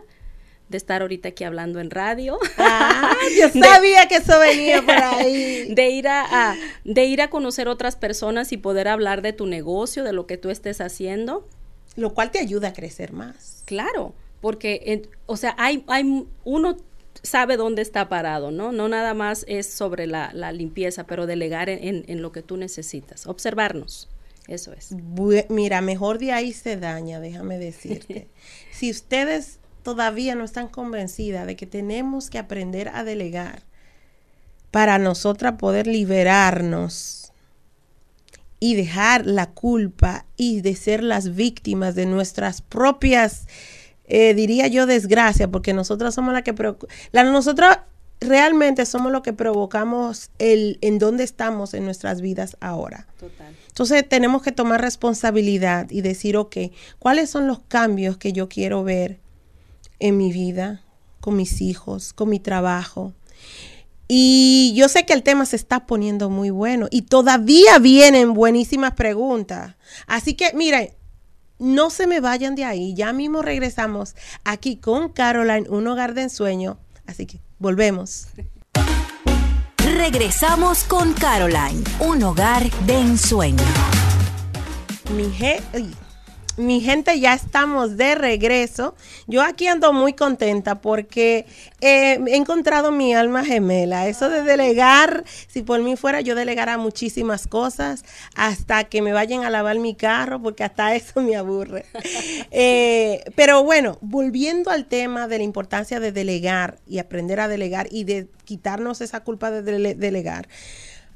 [0.71, 2.39] de estar ahorita aquí hablando en radio.
[2.57, 5.67] Ah, yo sabía que eso venía por ahí.
[5.75, 10.05] De ir a, de ir a conocer otras personas y poder hablar de tu negocio,
[10.05, 11.47] de lo que tú estés haciendo
[11.97, 13.63] lo cual te ayuda a crecer más.
[13.65, 16.77] Claro, porque, o sea, hay, hay, uno
[17.23, 18.73] sabe dónde está parado, ¿no?
[18.73, 23.27] No nada más es sobre la, limpieza, pero delegar en, en, lo que tú necesitas,
[23.27, 24.09] observarnos.
[24.47, 24.95] Eso es.
[25.49, 28.29] Mira, mejor de ahí se daña, déjame decirte.
[28.73, 33.63] si ustedes todavía no están convencidas de que tenemos que aprender a delegar
[34.71, 37.26] para nosotras poder liberarnos
[38.67, 43.47] y dejar la culpa y de ser las víctimas de nuestras propias,
[44.07, 46.53] eh, diría yo, desgracia, porque nosotras somos la que...
[47.13, 47.79] La, nosotras
[48.21, 53.07] realmente somos lo que provocamos el en dónde estamos en nuestras vidas ahora.
[53.21, 53.55] Total.
[53.69, 56.57] Entonces tenemos que tomar responsabilidad y decir, ok,
[56.99, 59.21] ¿cuáles son los cambios que yo quiero ver
[60.01, 60.83] en mi vida,
[61.21, 63.13] con mis hijos, con mi trabajo?
[64.09, 68.93] Y yo sé que el tema se está poniendo muy bueno y todavía vienen buenísimas
[68.93, 69.75] preguntas.
[70.07, 70.91] Así que, miren,
[71.59, 72.95] no se me vayan de ahí.
[72.95, 74.15] Ya mismo regresamos
[74.45, 76.79] aquí con Caroline, un hogar de ensueño.
[77.07, 78.29] Así que volvemos.
[79.79, 83.65] Regresamos con Caroline, un hogar de ensueño.
[85.15, 85.61] Mi je
[86.57, 88.95] mi gente, ya estamos de regreso.
[89.27, 91.47] Yo aquí ando muy contenta porque
[91.81, 94.09] eh, he encontrado mi alma gemela.
[94.09, 99.45] Eso de delegar, si por mí fuera, yo delegara muchísimas cosas hasta que me vayan
[99.45, 101.85] a lavar mi carro, porque hasta eso me aburre.
[102.59, 107.89] Eh, pero bueno, volviendo al tema de la importancia de delegar y aprender a delegar
[107.91, 110.49] y de quitarnos esa culpa de delegar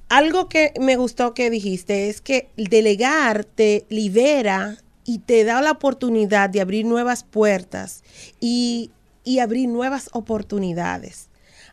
[0.09, 4.77] algo que me gustó que dijiste es que delegar te libera
[5.11, 8.05] y te da la oportunidad de abrir nuevas puertas
[8.39, 8.93] y,
[9.41, 11.31] abrir nuevas oportunidades.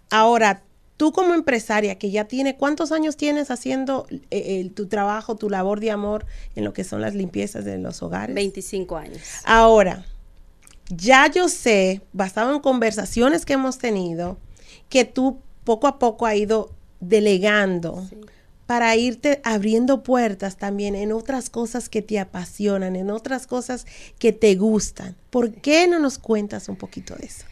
[0.10, 0.64] Ahora,
[0.96, 5.80] tú como empresaria que ya tiene, ¿cuántos años tienes haciendo eh, tu trabajo, tu labor
[5.80, 8.34] de amor en lo que son las limpiezas de los hogares?
[8.34, 9.22] 25 años.
[9.44, 10.04] Ahora,
[10.90, 14.38] ya yo sé, basado en conversaciones que hemos tenido,
[14.90, 18.08] que tú poco a poco has ido delegando.
[18.68, 23.88] Para irte abriendo puertas también en otras cosas que te apasionan, en otras cosas
[24.20, 25.16] que te gustan.
[25.30, 27.46] ¿Por qué no nos cuentas un poquito de eso?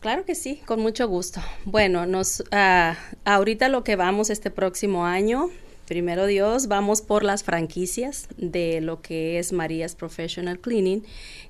[0.00, 1.40] Claro que sí, con mucho gusto.
[1.64, 5.50] Bueno, nos ah, ahorita lo que vamos este próximo año,
[5.86, 11.04] primero Dios, vamos por las franquicias de lo que es María's Professional Cleaning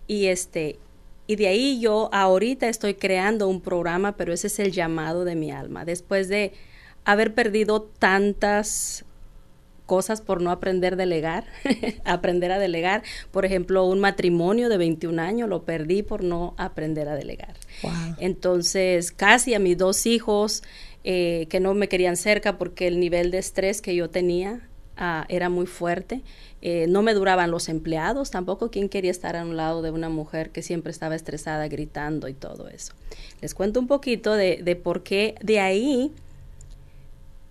[0.06, 0.78] y este
[1.28, 5.36] y de ahí yo ahorita estoy creando un programa, pero ese es el llamado de
[5.36, 5.84] mi alma.
[5.84, 6.52] Después de
[7.04, 9.04] haber perdido tantas
[9.92, 11.44] cosas por no aprender a delegar,
[12.06, 13.02] aprender a delegar.
[13.30, 17.56] Por ejemplo, un matrimonio de 21 años lo perdí por no aprender a delegar.
[18.16, 20.62] Entonces, casi a mis dos hijos
[21.04, 25.26] eh, que no me querían cerca porque el nivel de estrés que yo tenía ah,
[25.28, 26.22] era muy fuerte.
[26.62, 30.08] Eh, no me duraban los empleados, tampoco quien quería estar a un lado de una
[30.08, 32.94] mujer que siempre estaba estresada, gritando y todo eso.
[33.42, 36.12] Les cuento un poquito de, de por qué de ahí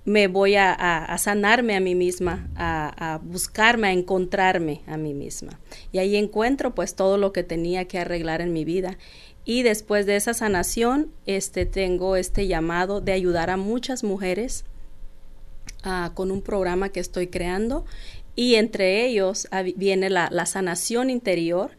[0.03, 5.59] me voy a, sanarme a mí misma, a, a, buscarme, a encontrarme a mí misma.
[5.91, 8.97] Y ahí encuentro pues todo lo que tenía que arreglar en mi vida.
[9.43, 14.65] Y después de esa sanación, este, tengo este llamado de ayudar a muchas mujeres
[15.83, 17.85] ah, con un programa que estoy creando
[18.35, 21.71] y entre ellos ah, viene la, sanación interior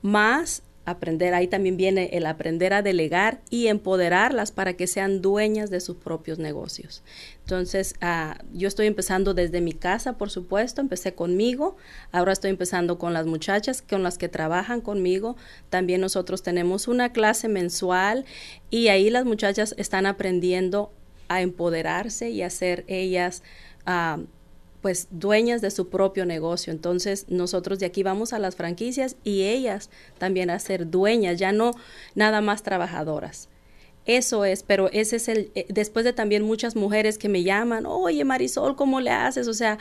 [0.00, 5.70] más aprender, ahí también viene el aprender a delegar y empoderarlas para que sean dueñas
[5.70, 7.02] de sus propios negocios.
[7.40, 11.76] Entonces, ah, yo estoy empezando desde mi casa, por supuesto, empecé conmigo,
[12.12, 15.36] ahora estoy empezando con las muchachas con las que trabajan conmigo.
[15.70, 18.24] También nosotros tenemos una clase mensual
[18.70, 20.92] y ahí las muchachas están aprendiendo
[21.28, 23.42] a empoderarse y a ser ellas.
[23.86, 24.26] Uh,
[24.80, 26.72] pues dueñas de su propio negocio.
[26.72, 31.52] Entonces nosotros de aquí vamos a las franquicias y ellas también a ser dueñas, ya
[31.52, 31.72] no
[32.14, 33.48] nada más trabajadoras.
[34.04, 37.84] Eso es, pero ese es el, eh, después de también muchas mujeres que me llaman,
[37.84, 39.48] oye Marisol, ¿cómo le haces?
[39.48, 39.78] O sea,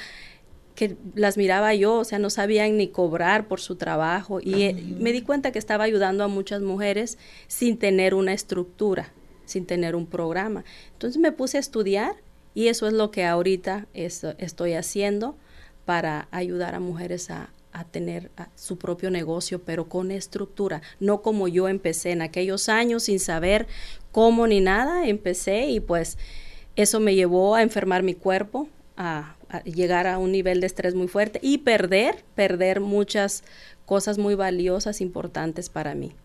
[0.76, 4.74] que las miraba yo, o sea, no sabían ni cobrar por su trabajo y eh,
[5.00, 9.12] me di cuenta que estaba ayudando a muchas mujeres sin tener una estructura,
[9.46, 10.66] sin tener un programa.
[10.92, 12.16] Entonces me puse a estudiar
[12.58, 15.38] y eso es lo que ahorita estoy haciendo
[15.86, 17.52] para ayudar a mujeres a,
[17.92, 23.20] tener su propio negocio, pero con estructura, no como yo empecé en aquellos años sin
[23.20, 23.68] saber
[24.12, 26.18] cómo ni nada, empecé y pues
[26.76, 30.96] eso me llevó a enfermar mi cuerpo, a, a llegar a un nivel de estrés
[30.96, 33.44] muy fuerte y perder, perder muchas
[33.86, 36.16] cosas muy valiosas, importantes para mí.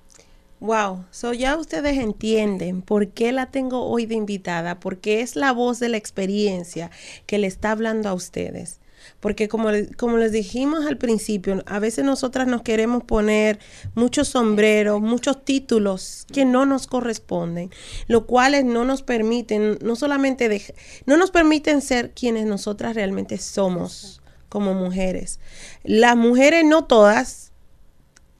[0.62, 5.51] Wow, so ya ustedes entienden por qué la tengo hoy de invitada, porque es la
[5.51, 6.92] voz de la experiencia
[7.27, 8.79] que le está hablando a ustedes.
[9.18, 13.59] Porque como, como les dijimos al principio, a veces nosotras nos queremos poner
[13.96, 17.70] muchos sombreros, muchos títulos que no nos corresponden,
[18.07, 20.72] lo cuales no nos permiten, no solamente
[21.07, 25.40] no nos permiten ser quienes nosotras realmente somos como mujeres.
[25.83, 27.52] Las mujeres, no todas,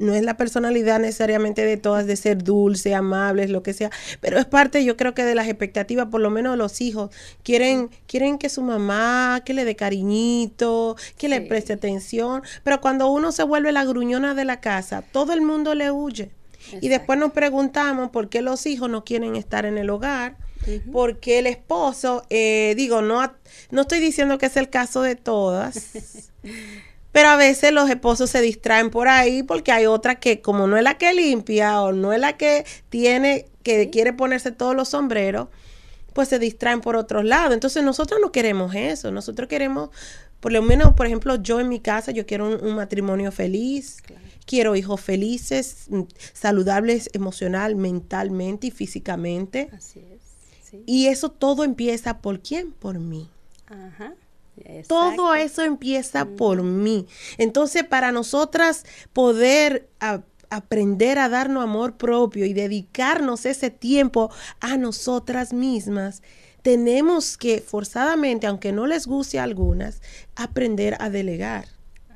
[0.03, 4.39] no es la personalidad necesariamente de todas de ser dulce, amables, lo que sea, pero
[4.39, 7.11] es parte yo creo que de las expectativas, por lo menos los hijos,
[7.43, 13.11] quieren, quieren que su mamá, que le dé cariñito, que le preste atención, pero cuando
[13.11, 16.31] uno se vuelve la gruñona de la casa, todo el mundo le huye.
[16.81, 20.37] Y después nos preguntamos por qué los hijos no quieren estar en el hogar,
[20.93, 23.33] porque el esposo, eh, digo, no,
[23.71, 25.91] no estoy diciendo que es el caso de todas,
[27.13, 30.79] Pero a veces los esposos se distraen por ahí porque hay otra que como no
[30.79, 34.89] es la que limpia o no es la que tiene, que quiere ponerse todos los
[34.89, 35.49] sombreros,
[36.15, 37.53] pues se distraen por otros lados.
[37.53, 39.91] Entonces nosotros no queremos eso, nosotros queremos,
[40.41, 44.03] por lo menos, por ejemplo, yo en mi casa, yo quiero un, matrimonio feliz,
[44.47, 49.69] quiero hijos felices, mm, saludables emocional, mentalmente y físicamente.
[49.77, 50.23] Así es.
[50.87, 52.73] Y eso todo empieza por quién?
[52.73, 53.29] Por mí.
[53.67, 54.15] Ajá.
[54.87, 57.07] Todo eso empieza por mí.
[57.39, 59.89] Entonces, para nosotras poder
[60.51, 66.23] aprender a darnos amor propio y dedicarnos ese tiempo a nosotras mismas,
[66.61, 70.01] tenemos que forzadamente, aunque no les guste a algunas,
[70.37, 71.67] aprender a delegar.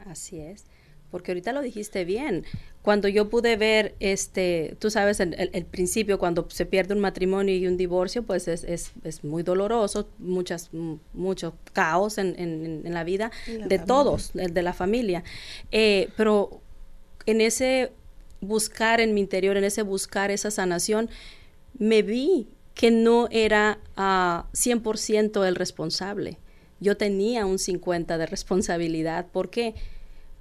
[0.07, 0.67] Así es,
[1.11, 2.45] porque ahorita lo dijiste bien
[2.87, 7.53] cuando yo pude ver, este, tú sabes, el, el, principio, cuando se pierde un matrimonio
[7.53, 10.71] y un divorcio, pues es, es, es muy doloroso, muchas,
[11.13, 15.25] mucho caos en, en, en la vida de todos, de la familia.
[15.73, 16.61] Eh, pero
[17.27, 17.91] en ese
[18.41, 21.11] buscar en mi interior, en ese buscar esa sanación,
[21.77, 26.39] me vi que no era uh, 100% el responsable.
[26.79, 29.27] Yo tenía un 50% de responsabilidad.
[29.33, 29.75] ¿Por qué?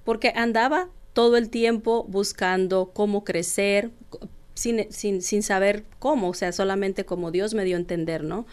[0.04, 3.90] Porque andaba todo el tiempo buscando cómo crecer,
[4.52, 8.46] sin, sin, sin saber cómo, o sea, solamente como Dios me dio a entender, ¿no?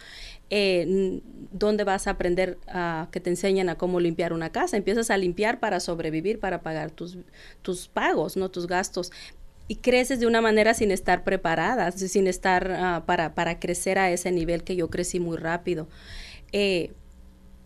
[0.48, 1.20] Eh,
[1.52, 4.78] ¿Dónde vas a aprender a que te enseñen a cómo limpiar una casa?
[4.78, 7.18] Empiezas a limpiar para sobrevivir, para pagar tus,
[7.60, 8.50] tus pagos, ¿no?
[8.50, 9.12] Tus gastos
[9.68, 14.10] y creces de una manera sin estar preparada, sin estar ah, para, para, crecer a
[14.10, 15.86] ese nivel que yo crecí muy rápido.
[16.52, 16.92] Eh,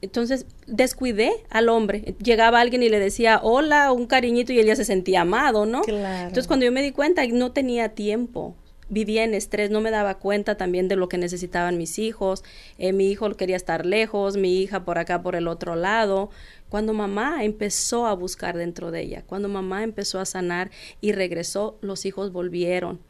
[0.01, 2.15] entonces descuidé al hombre.
[2.23, 5.83] Llegaba alguien y le decía hola, un cariñito y él ya se sentía amado, ¿no?
[5.87, 8.57] Entonces cuando yo me di cuenta no tenía tiempo.
[8.91, 12.43] Vivía en estrés, no me daba cuenta también de lo que necesitaban mis hijos.
[12.79, 16.31] Eh, mi hijo quería estar lejos, mi hija por acá, por el otro lado.
[16.71, 20.71] Cuando mamá empezó a buscar dentro de ella, cuando mamá empezó a sanar
[21.03, 23.01] y regresó, los hijos volvieron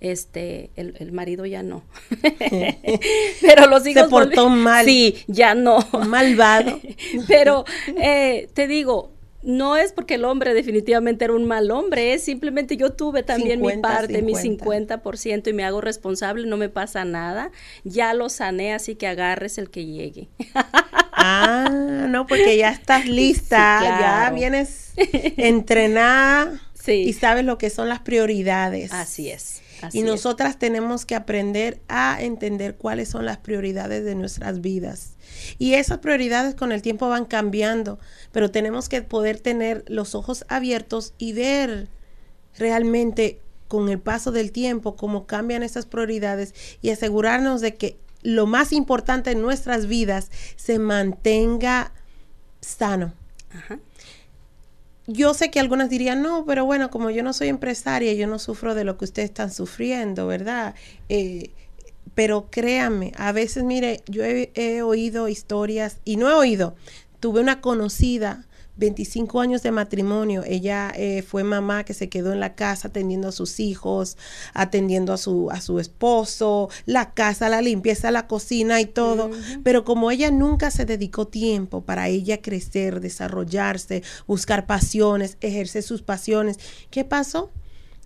[0.00, 1.84] este el, el, marido ya no.
[3.40, 4.84] Pero los hijos se portó mal.
[4.84, 5.78] Sí ya no.
[6.06, 6.80] Malvado.
[7.28, 7.64] Pero
[7.96, 9.16] eh, te digo
[9.46, 13.60] no es porque el hombre definitivamente era un mal hombre, es simplemente yo tuve también
[13.60, 17.52] mi parte, mi 50% y me hago responsable, no me pasa nada,
[17.84, 20.28] ya lo sané, así que agarres el que llegue.
[21.12, 21.70] ah,
[22.08, 24.94] no, porque ya estás lista, ya vienes
[25.36, 28.92] entrenada y sabes lo que son las prioridades.
[28.92, 29.62] Así es
[29.92, 35.16] y nosotras tenemos que aprender a entender cuáles son las prioridades de nuestras vidas.
[35.58, 37.98] Y esas prioridades con el tiempo van cambiando,
[38.32, 41.88] pero tenemos que poder tener los ojos abiertos y ver
[42.58, 48.46] realmente con el paso del tiempo cómo cambian esas prioridades y asegurarnos de que lo
[48.46, 51.92] más importante en nuestras vidas se mantenga
[52.60, 53.12] sano.
[53.50, 53.78] Ajá
[55.06, 58.38] yo sé que algunas dirían, no, pero bueno, como yo no soy empresaria, yo no
[58.38, 60.74] sufro de lo que ustedes están sufriendo, ¿verdad?
[61.08, 61.50] Eh,
[62.14, 66.74] pero créanme, a veces, mire, yo he, oído historias, y no he oído,
[67.20, 68.46] tuve una conocida
[68.76, 70.42] 25 años de matrimonio.
[70.44, 74.16] Ella eh, fue mamá que se quedó en la casa atendiendo a sus hijos,
[74.54, 79.30] atendiendo a su, a su esposo, la casa, la limpieza, la cocina y todo.
[79.62, 86.02] Pero como ella nunca se dedicó tiempo para ella crecer, desarrollarse, buscar pasiones, ejercer sus
[86.02, 86.58] pasiones,
[86.90, 87.50] ¿qué pasó?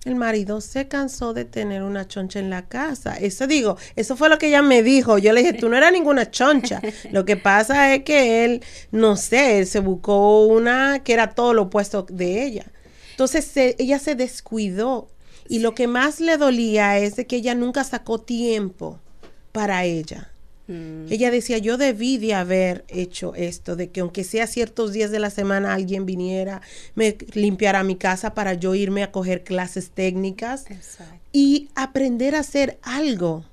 [0.06, 3.16] El marido se cansó de tener una choncha en la casa.
[3.16, 5.18] Eso digo, eso fue lo que ella me dijo.
[5.18, 6.80] Yo le dije, tú no eras ninguna choncha.
[7.12, 11.52] Lo que pasa es que él, no sé, él se buscó una que era todo
[11.52, 12.64] lo opuesto de ella.
[13.10, 15.10] Entonces ella se descuidó.
[15.48, 19.00] Y lo que más le dolía es de que ella nunca sacó tiempo
[19.52, 20.30] para ella.
[20.70, 21.10] Mm.
[21.10, 25.18] Ella decía, yo debí de haber hecho esto, de que aunque sea ciertos días de
[25.18, 26.62] la semana alguien viniera,
[26.94, 30.66] me limpiara mi casa para yo irme a coger clases técnicas
[31.32, 33.44] y aprender a hacer algo,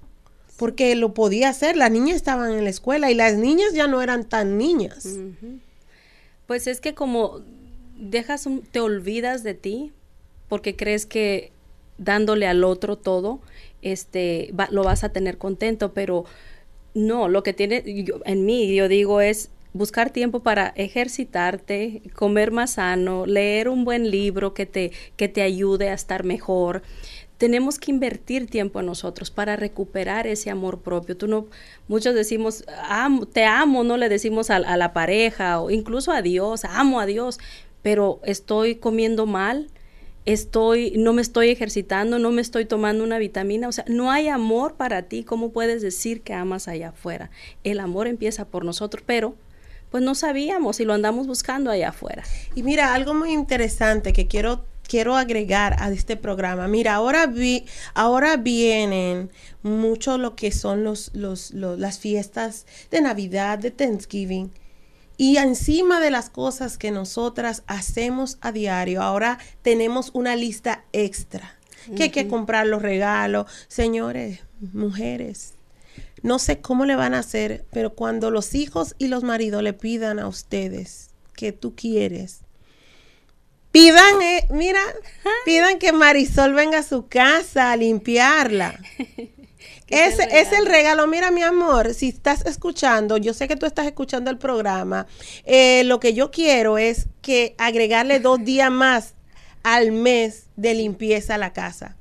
[0.57, 4.03] porque lo podía hacer, las niñas estaban en la escuela y las niñas ya no
[4.03, 5.07] eran tan niñas.
[6.45, 7.41] Pues es que como
[7.97, 9.91] dejas, te olvidas de ti,
[10.49, 11.51] porque crees que
[11.97, 13.41] dándole al otro todo,
[13.81, 16.25] este, lo vas a tener contento, pero
[16.97, 17.83] no, lo que tiene
[18.25, 24.09] en mí, yo digo, es buscar tiempo para ejercitarte, comer más sano, leer un buen
[24.09, 26.81] libro que te, que te ayude a estar mejor.
[27.37, 31.15] Tenemos que invertir tiempo en nosotros para recuperar ese amor propio.
[31.15, 31.45] Tú no,
[31.87, 32.65] muchos decimos,
[33.31, 37.39] te amo, no le decimos a la pareja o incluso a Dios, amo a Dios,
[37.83, 39.69] pero estoy comiendo mal,
[40.27, 44.27] estoy, no me estoy ejercitando, no me estoy tomando una vitamina, o sea, no hay
[44.27, 47.31] amor para ti, ¿cómo puedes decir que amas allá afuera?
[47.63, 49.35] El amor empieza por nosotros, pero
[49.89, 52.23] pues no sabíamos y lo andamos buscando allá afuera.
[52.55, 56.67] Y mira, algo muy interesante que quiero quiero agregar a este programa.
[56.67, 63.59] Mira, ahora vi, ahora vienen mucho lo que son los, los, las fiestas de Navidad,
[63.59, 64.51] de Thanksgiving
[65.17, 71.55] y encima de las cosas que nosotras hacemos a diario, ahora tenemos una lista extra.
[71.95, 73.49] Que hay que comprar los regalos.
[73.69, 75.53] Señores, mujeres,
[76.21, 79.71] no sé cómo le van a hacer, pero cuando los hijos y los maridos le
[79.71, 82.41] pidan a ustedes que tú quieres,
[83.71, 84.81] pidan, eh, mira,
[85.45, 88.77] pidan que Marisol venga a su casa a limpiarla.
[89.89, 91.07] Ese es el regalo.
[91.07, 95.07] Mira, mi amor, si estás escuchando, yo sé que tú estás escuchando el programa.
[95.45, 99.15] Eh, lo que yo quiero es que agregarle dos días más
[99.63, 101.95] al mes de limpieza a la casa.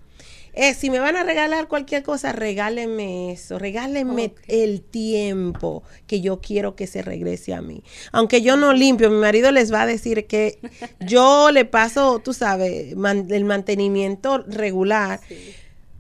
[0.57, 6.41] Eh, si me van a regalar cualquier cosa, regálenme eso, regálenme el tiempo que yo
[6.41, 7.85] quiero que se regrese a mí.
[8.11, 10.59] Aunque yo no limpio, mi marido les va a decir que
[11.01, 15.21] yo le paso, tú sabes, el mantenimiento regular.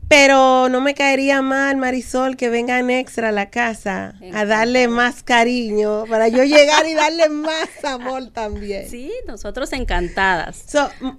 [0.09, 5.25] Pero no me caería mal, Marisol, que vengan extra a la casa a darle más
[5.25, 8.89] cariño para yo llegar y darle más amor también.
[8.89, 10.65] Sí, nosotros encantadas.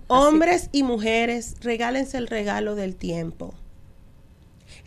[0.07, 3.53] hombres y mujeres, regálense el regalo del tiempo.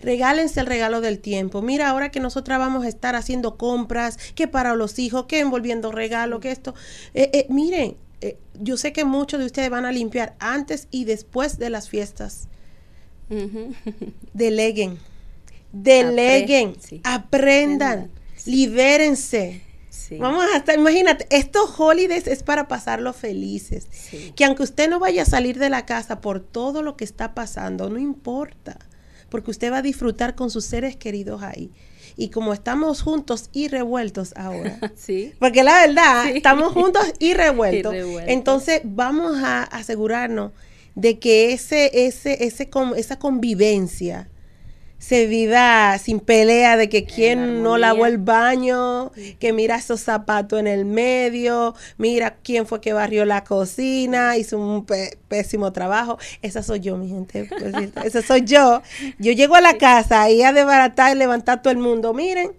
[0.00, 1.60] regálense el regalo del tiempo.
[1.60, 5.92] Mira, ahora que nosotras vamos a estar haciendo compras, que para los hijos, que envolviendo
[5.92, 6.74] regalo, que esto.
[7.12, 11.04] Eh, eh, miren, eh, yo sé que muchos de ustedes van a limpiar antes y
[11.04, 12.48] después de las fiestas.
[14.32, 14.98] Deleguen,
[15.72, 18.10] deleguen, aprendan,
[18.44, 19.62] libérense.
[20.18, 23.86] Vamos a estar, imagínate, estos holidays es para pasarlo felices.
[24.34, 27.32] Que aunque usted no vaya a salir de la casa por todo lo que está
[27.34, 28.78] pasando, no importa,
[29.28, 31.70] porque usted va a disfrutar con sus seres queridos ahí.
[32.16, 35.32] Y como estamos juntos y revueltos ahora, sí.
[35.38, 37.94] porque la verdad, estamos juntos y revueltos,
[38.26, 40.50] entonces vamos a asegurarnos
[41.00, 44.28] de que ese, ese, ese, esa convivencia
[44.98, 50.60] se viva sin pelea de que quién no lavó el baño, que mira esos zapatos
[50.60, 54.84] en el medio, mira quién fue que barrió la cocina, hizo un
[55.28, 56.18] pésimo trabajo.
[56.42, 57.48] Esa soy yo, mi gente.
[58.04, 58.82] Esa soy yo.
[59.18, 62.12] Yo llego a la casa y a desbaratar y levantar todo el mundo.
[62.12, 62.52] Miren,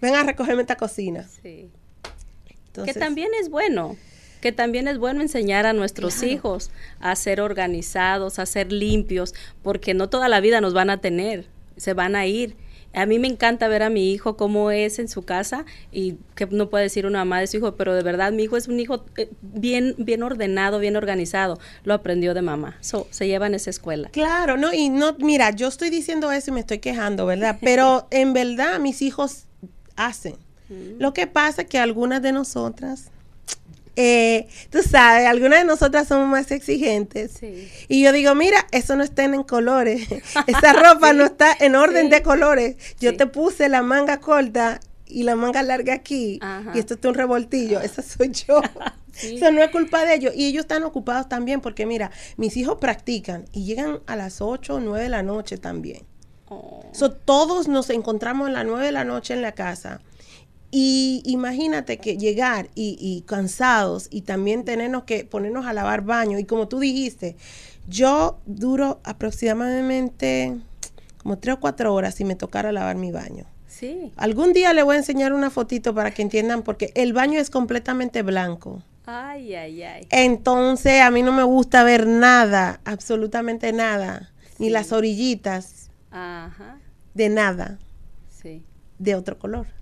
[0.00, 1.26] ven a recogerme esta cocina.
[1.42, 1.68] Sí.
[2.84, 3.96] que también es bueno
[4.40, 6.70] que también es bueno enseñar a nuestros hijos
[7.00, 11.46] a ser organizados, a ser limpios, porque no toda la vida nos van a tener
[11.78, 12.56] se van a ir.
[12.94, 16.46] A mí me encanta ver a mi hijo cómo es en su casa y que
[16.46, 18.80] no puede decir una mamá de su hijo, pero de verdad mi hijo es un
[18.80, 21.58] hijo eh, bien bien ordenado, bien organizado.
[21.84, 22.78] Lo aprendió de mamá.
[22.80, 24.08] se lleva en esa escuela.
[24.08, 27.58] Claro, no y no mira, yo estoy diciendo eso y me estoy quejando, ¿verdad?
[27.62, 29.44] Pero en verdad mis hijos
[29.94, 30.36] hacen.
[30.70, 30.98] Mm.
[30.98, 33.10] Lo que pasa es que algunas de nosotras
[34.00, 37.40] eh, tú sabes, algunas de nosotras somos más exigentes.
[37.88, 40.06] Y yo digo, mira, eso no está en colores.
[40.46, 42.76] Esa ropa no está en orden de colores.
[43.00, 46.38] Yo te puse la manga corta y la manga larga aquí.
[46.74, 47.80] Y esto es un revoltillo.
[47.80, 48.62] Esa soy yo.
[49.22, 50.32] Eso no es culpa de ellos.
[50.36, 54.76] Y ellos están ocupados también porque, mira, mis hijos practican y llegan a las 8
[54.76, 56.06] o 9 de la noche también.
[56.50, 56.82] Oh.
[57.26, 60.00] todos nos encontramos a las 9 de la noche en la casa
[60.70, 66.38] y imagínate que llegar y, cansados y también tenernos que ponernos a lavar baño.
[66.38, 67.36] Y como tú dijiste,
[67.88, 70.56] yo duro aproximadamente
[71.22, 73.46] como tres o cuatro horas si me tocara lavar mi baño.
[73.66, 74.12] Sí.
[74.16, 77.48] Algún día le voy a enseñar una fotito para que entiendan porque el baño es
[77.48, 78.82] completamente blanco.
[79.06, 80.06] Ay, ay, ay.
[80.10, 85.90] Entonces a mí no me gusta ver nada, absolutamente nada, ni las orillitas.
[86.10, 86.78] Ajá.
[87.14, 87.78] De nada.
[88.28, 88.62] Sí.
[88.98, 89.77] De otro color.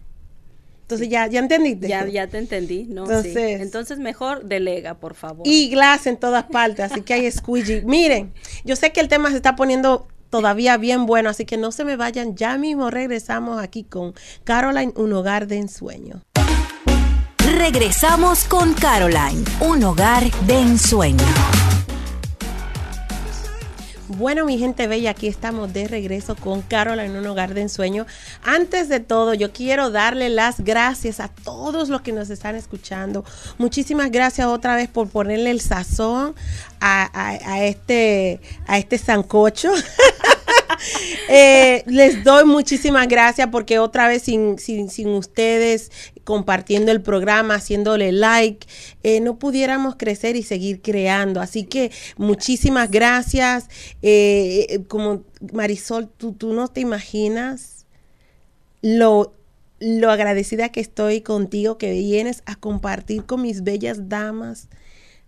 [0.86, 1.88] Entonces ya, ya entendiste.
[1.88, 3.02] Ya, ya te entendí, ¿no?
[3.02, 5.44] Entonces, Entonces mejor delega, por favor.
[5.44, 7.82] Y glass en todas partes, así que hay squeegee.
[7.82, 8.32] Miren,
[8.64, 11.84] yo sé que el tema se está poniendo todavía bien bueno, así que no se
[11.84, 12.36] me vayan.
[12.36, 14.14] Ya mismo regresamos aquí con
[14.44, 16.22] Caroline, un hogar de ensueño.
[17.38, 21.65] Regresamos con Caroline, un hogar de ensueño.
[24.08, 28.06] Bueno, mi gente bella, aquí estamos de regreso con Carola en un hogar de ensueño.
[28.44, 33.24] Antes de todo, yo quiero darle las gracias a todos los que nos están escuchando.
[33.58, 36.36] Muchísimas gracias otra vez por ponerle el sazón
[36.80, 39.72] a, este, a este sancocho.
[41.28, 45.90] Eh, les doy muchísimas gracias porque otra vez sin, sin, sin ustedes
[46.26, 48.66] compartiendo el programa, haciéndole like,
[49.04, 51.40] eh, no pudiéramos crecer y seguir creando.
[51.40, 53.68] Así que muchísimas gracias.
[54.02, 55.22] Eh, como
[55.52, 57.86] Marisol, tú, tú no te imaginas
[58.82, 59.32] lo
[59.78, 64.68] lo agradecida que estoy contigo que vienes a compartir con mis bellas damas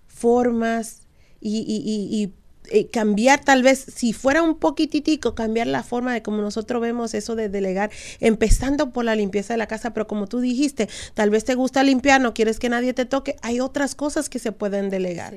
[0.06, 1.02] formas
[1.38, 2.32] y, y, y
[2.70, 7.14] eh, cambiar tal vez, si fuera un poquititico, cambiar la forma de como nosotros vemos
[7.14, 7.90] eso de delegar,
[8.20, 11.82] empezando por la limpieza de la casa, pero como tú dijiste, tal vez te gusta
[11.82, 15.34] limpiar, no quieres que nadie te toque, hay otras cosas que se pueden delegar.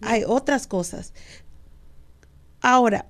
[0.00, 1.12] Hay otras cosas.
[2.60, 3.06] Ahora,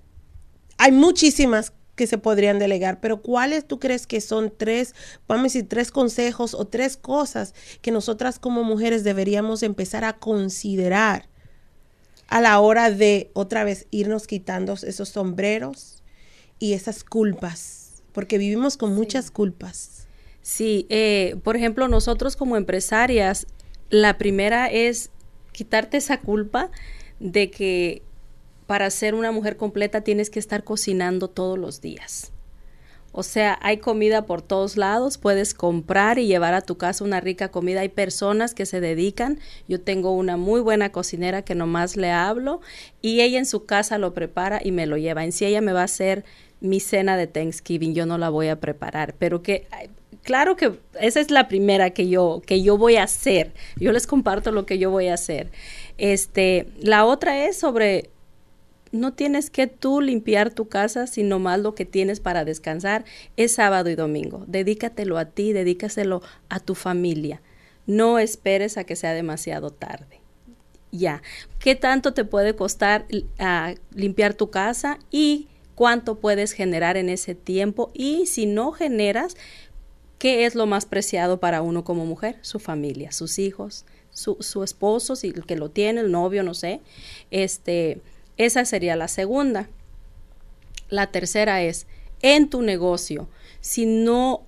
[0.78, 4.94] hay muchísimas que se podrían delegar, pero ¿cuáles tú crees que son tres,
[5.26, 10.14] vamos a decir, tres consejos o tres cosas que nosotras como mujeres deberíamos empezar a
[10.14, 11.28] considerar?
[12.28, 16.02] A la hora de otra vez irnos quitando esos sombreros
[16.58, 20.06] y esas culpas, porque vivimos con muchas culpas.
[20.42, 23.46] Sí, eh, por ejemplo, nosotros como empresarias,
[23.90, 25.10] la primera es
[25.52, 26.70] quitarte esa culpa
[27.18, 28.02] de que
[28.66, 32.32] para ser una mujer completa tienes que estar cocinando todos los días.
[33.12, 37.20] O sea, hay comida por todos lados, puedes comprar y llevar a tu casa una
[37.20, 37.80] rica comida.
[37.80, 39.40] Hay personas que se dedican.
[39.66, 42.60] Yo tengo una muy buena cocinera que nomás le hablo
[43.00, 45.24] y ella en su casa lo prepara y me lo lleva.
[45.24, 46.24] En sí ella me va a hacer
[46.60, 49.66] mi cena de Thanksgiving, yo no la voy a preparar, pero que
[50.22, 53.52] claro que esa es la primera que yo que yo voy a hacer.
[53.76, 55.50] Yo les comparto lo que yo voy a hacer.
[55.98, 58.10] Este, la otra es sobre
[58.92, 63.04] no tienes que tú limpiar tu casa, sino más lo que tienes para descansar
[63.36, 64.44] es sábado y domingo.
[64.46, 67.40] Dedícatelo a ti, dedícaselo a tu familia.
[67.86, 70.20] No esperes a que sea demasiado tarde.
[70.90, 71.22] Ya.
[71.58, 73.06] ¿Qué tanto te puede costar
[73.94, 77.90] limpiar tu casa y cuánto puedes generar en ese tiempo?
[77.94, 79.36] Y si no generas,
[80.18, 82.38] ¿qué es lo más preciado para uno como mujer?
[82.42, 86.54] Su familia, sus hijos, su, su esposo, si el que lo tiene, el novio, no
[86.54, 86.80] sé.
[87.30, 88.00] Este
[88.38, 89.68] esa sería la segunda.
[90.88, 91.86] La tercera es,
[92.22, 93.28] en tu negocio,
[93.60, 94.46] si no,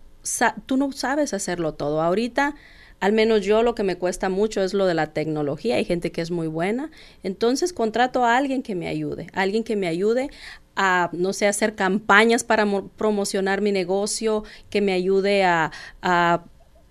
[0.67, 2.01] tú no sabes hacerlo todo.
[2.01, 2.55] Ahorita,
[3.01, 5.77] al menos yo lo que me cuesta mucho es lo de la tecnología.
[5.77, 6.91] Hay gente que es muy buena.
[7.23, 10.31] Entonces contrato a alguien que me ayude, alguien que me ayude
[10.77, 12.67] a, no sé, hacer campañas para
[12.97, 15.73] promocionar mi negocio, que me ayude a,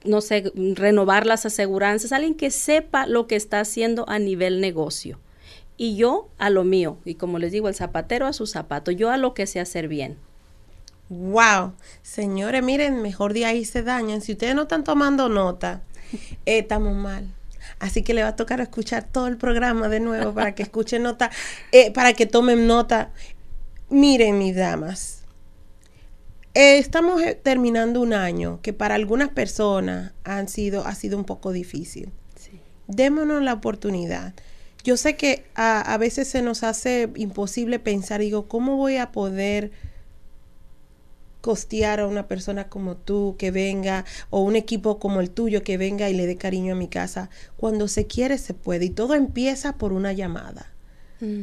[0.03, 5.19] no sé, renovar las aseguranzas, alguien que sepa lo que está haciendo a nivel negocio
[5.79, 6.97] y yo a lo mío.
[7.05, 9.87] Y como les digo, el zapatero a su zapato, yo a lo que sé hacer
[9.87, 10.17] bien.
[11.07, 11.71] Wow,
[12.03, 14.21] señores, miren, mejor de ahí se dañan.
[14.21, 15.81] Si ustedes no están tomando nota,
[16.45, 17.33] eh, estamos mal.
[17.79, 21.01] Así que le va a tocar escuchar todo el programa de nuevo para que escuchen
[21.01, 21.31] nota,
[21.71, 23.11] eh, para que tomen nota.
[23.89, 25.23] Miren, mis damas,
[26.55, 31.53] eh, estamos terminando un año que para algunas personas han sido, ha sido un poco
[31.53, 32.11] difícil.
[32.87, 34.33] Démonos la oportunidad
[34.83, 39.71] yo sé que a, veces se nos hace imposible pensar, digo, ¿cómo voy a poder
[41.41, 45.77] costear a una persona como tú que venga o un equipo como el tuyo que
[45.77, 47.29] venga y le dé cariño a mi casa?
[47.57, 50.71] Cuando se quiere se puede y todo empieza por una llamada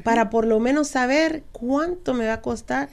[0.05, 2.89] para por lo menos saber cuánto me va a costar,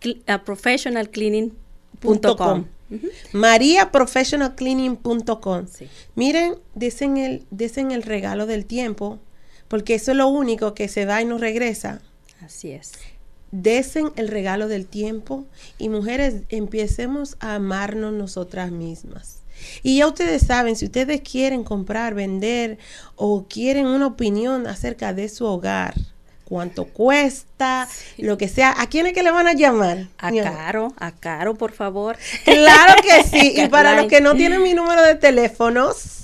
[0.00, 2.66] María professionalcleaning.com.
[3.32, 5.66] mariaprofessionalcleaning.com.
[6.14, 9.18] Miren, desen el, desen el regalo del tiempo,
[9.68, 12.00] porque eso es lo único que se da y no regresa.
[12.40, 12.92] Así es.
[13.50, 15.46] Desen el regalo del tiempo
[15.78, 19.38] y mujeres, empecemos a amarnos nosotras mismas.
[19.82, 22.78] Y ya ustedes saben, si ustedes quieren comprar, vender
[23.16, 25.94] o quieren una opinión acerca de su hogar,
[26.48, 27.86] cuánto cuesta,
[28.16, 28.80] lo que sea.
[28.80, 30.08] ¿A quién es que le van a llamar?
[30.18, 32.16] A Caro, a Caro, por favor.
[32.44, 33.52] Claro que sí.
[33.56, 36.14] y para los que no tienen mi número de teléfonos,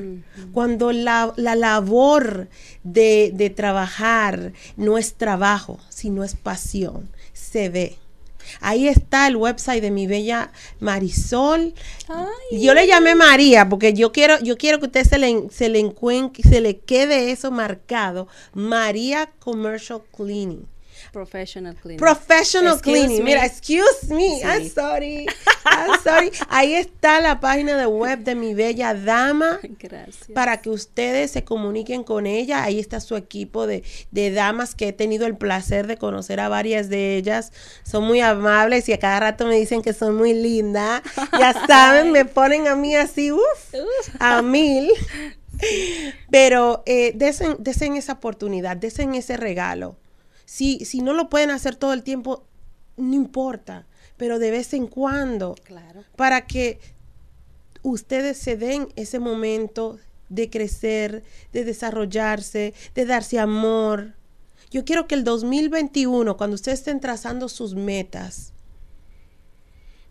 [0.51, 2.49] cuando la, labor
[2.83, 7.97] de, de trabajar no es trabajo, sino es pasión, se ve.
[8.61, 11.73] Ahí está el website de mi bella Marisol.
[12.51, 15.79] Yo le llamé María porque yo quiero, yo quiero que usted se le, se le
[15.79, 18.27] encuentre, se le quede eso marcado.
[18.53, 20.72] María Commercial Cleaning.
[21.13, 21.99] Professional cleaning.
[21.99, 23.23] Professional cleaning.
[23.23, 24.41] Mira, excuse me.
[24.43, 25.27] I'm sorry.
[25.63, 26.31] I'm sorry.
[26.49, 29.59] Ahí está la página de web de mi bella dama.
[29.79, 30.31] Gracias.
[30.33, 32.63] Para que ustedes se comuniquen con ella.
[32.63, 36.49] Ahí está su equipo de, de damas que he tenido el placer de conocer a
[36.49, 37.53] varias de ellas.
[37.83, 41.03] Son muy amables y a cada rato me dicen que son muy lindas.
[41.39, 43.75] Ya saben, me ponen a mí así, uff,
[44.17, 44.91] a mil.
[46.31, 49.95] Pero eh, desen, desen esa oportunidad, desen ese regalo.
[50.53, 52.43] Si, si no lo pueden hacer todo el tiempo,
[52.95, 53.87] no importa,
[54.17, 56.03] pero de vez en cuando, claro.
[56.15, 56.79] para que
[57.81, 59.97] ustedes se den ese momento
[60.29, 61.23] de crecer,
[61.53, 64.13] de desarrollarse, de darse amor.
[64.69, 68.53] Yo quiero que el 2021, cuando ustedes estén trazando sus metas,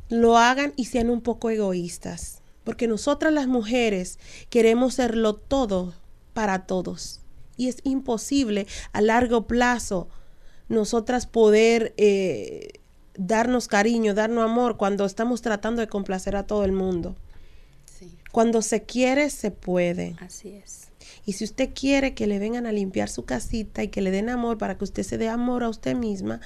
[0.09, 4.19] lo hagan y sean un poco egoístas, porque nosotras las mujeres
[4.51, 5.95] queremos serlo todo
[6.33, 7.21] para todos
[7.57, 10.09] y es imposible a largo plazo
[10.73, 12.81] nosotras poder eh,
[13.15, 17.15] darnos cariño, darnos amor cuando estamos tratando de complacer a todo el mundo.
[18.33, 20.17] Cuando se quiere, se puede.
[20.19, 20.89] Así es.
[21.27, 24.31] Y si usted quiere que le vengan a limpiar su casita y que le den
[24.31, 26.41] amor para que usted se dé amor a usted misma,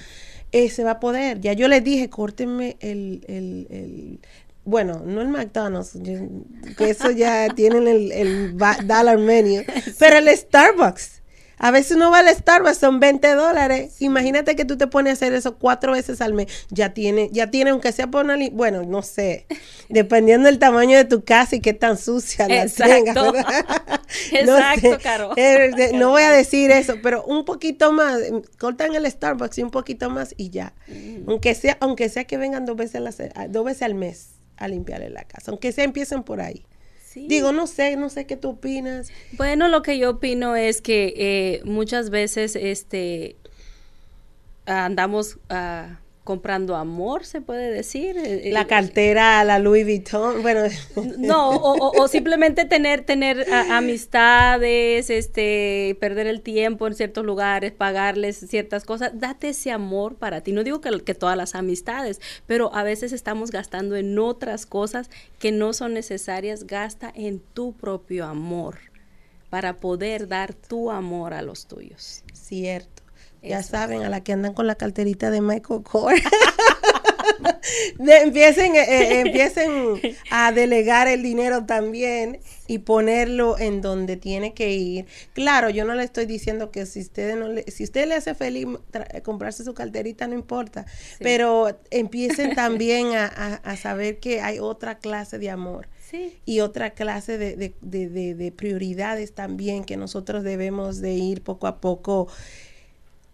[0.50, 1.40] eh, se va a poder.
[1.40, 4.20] Ya yo le dije, córtenme el, el, el
[4.64, 5.96] bueno, no el McDonald's,
[6.76, 9.62] que eso ya tienen el, el dollar menu,
[9.98, 11.22] pero el Starbucks
[11.58, 13.96] A veces uno va al Starbucks, son 20 dólares.
[14.00, 16.66] Imagínate que tú te pones a hacer eso cuatro veces al mes.
[16.70, 19.46] Ya tiene, ya tiene, aunque sea por una, bueno, no sé,
[19.88, 23.16] dependiendo del tamaño de tu casa y qué tan sucia la tengas.
[24.32, 25.32] Exacto, no Caro.
[25.36, 28.18] Eh, no voy a decir eso, pero un poquito más,
[28.58, 30.74] cortan el Starbucks y un poquito más y ya.
[30.88, 31.28] Mm.
[31.30, 33.02] Aunque sea, aunque sea que vengan dos veces,
[33.48, 36.64] dos veces al mes a limpiarle la casa, aunque sea empiecen por ahí.
[37.16, 39.10] Digo, no sé, no sé qué tú opinas.
[39.32, 43.36] Bueno, lo que yo opino es que eh, muchas veces este
[44.66, 45.94] andamos uh,
[46.26, 48.18] comprando amor, se puede decir.
[48.18, 50.64] Eh, la eh, cartera, la Louis Vuitton, bueno.
[51.18, 58.84] No, o, simplemente tener, tener amistades, este, perder el tiempo en ciertos lugares, pagarles ciertas
[58.84, 59.12] cosas.
[59.14, 60.50] Date ese amor para ti.
[60.50, 65.08] No digo que, que todas las amistades, pero a veces estamos gastando en otras cosas
[65.38, 66.66] que no son necesarias.
[66.66, 68.78] Gasta en tu propio amor
[69.48, 72.24] para poder dar tu amor a los tuyos.
[72.34, 72.95] Cierto.
[73.46, 76.20] Ya saben, a la que andan con la carterita de Michael Kors.
[77.98, 79.70] empiecen, eh, eh, empiecen
[80.30, 85.06] a delegar el dinero también y ponerlo en donde tiene que ir.
[85.32, 88.34] Claro, yo no le estoy diciendo que si usted no le, si usted le hace
[88.34, 88.66] feliz
[89.22, 90.86] comprarse su carterita no importa,
[91.20, 95.88] pero empiecen también a, saber que hay otra clase de amor.
[96.46, 101.66] Y otra clase de, de, de, de prioridades también que nosotros debemos de ir poco
[101.66, 102.28] a poco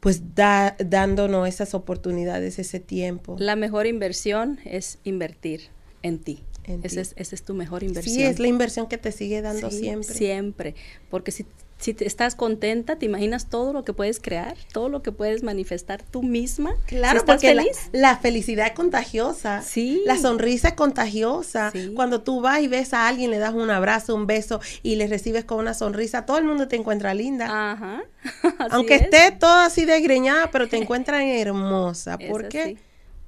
[0.03, 3.37] pues da, dándonos esas oportunidades, ese tiempo.
[3.39, 5.69] La mejor inversión es invertir
[6.03, 6.43] en ti.
[6.65, 8.17] esa, es, es, tu mejor inversión.
[8.17, 10.13] Sí, es la inversión que te sigue dando siempre.
[10.13, 10.75] Siempre,
[11.09, 11.47] porque si
[11.83, 15.43] si te estás contenta, te imaginas todo lo que puedes crear, todo lo que puedes
[15.43, 16.77] manifestar tú misma.
[16.87, 17.91] Claro, estás porque feliz?
[17.91, 19.63] La, felicidad es contagiosa.
[19.63, 20.01] Sí.
[20.07, 21.73] La sonrisa es contagiosa.
[21.97, 25.09] Cuando tú vas y ves a alguien, le das un abrazo, un beso y le
[25.09, 27.73] recibes con una sonrisa, todo el mundo te encuentra linda.
[27.73, 28.05] Ajá.
[28.71, 32.17] Aunque esté todo así desgreñada, pero te encuentran hermosa.
[32.17, 32.79] ¿Por qué?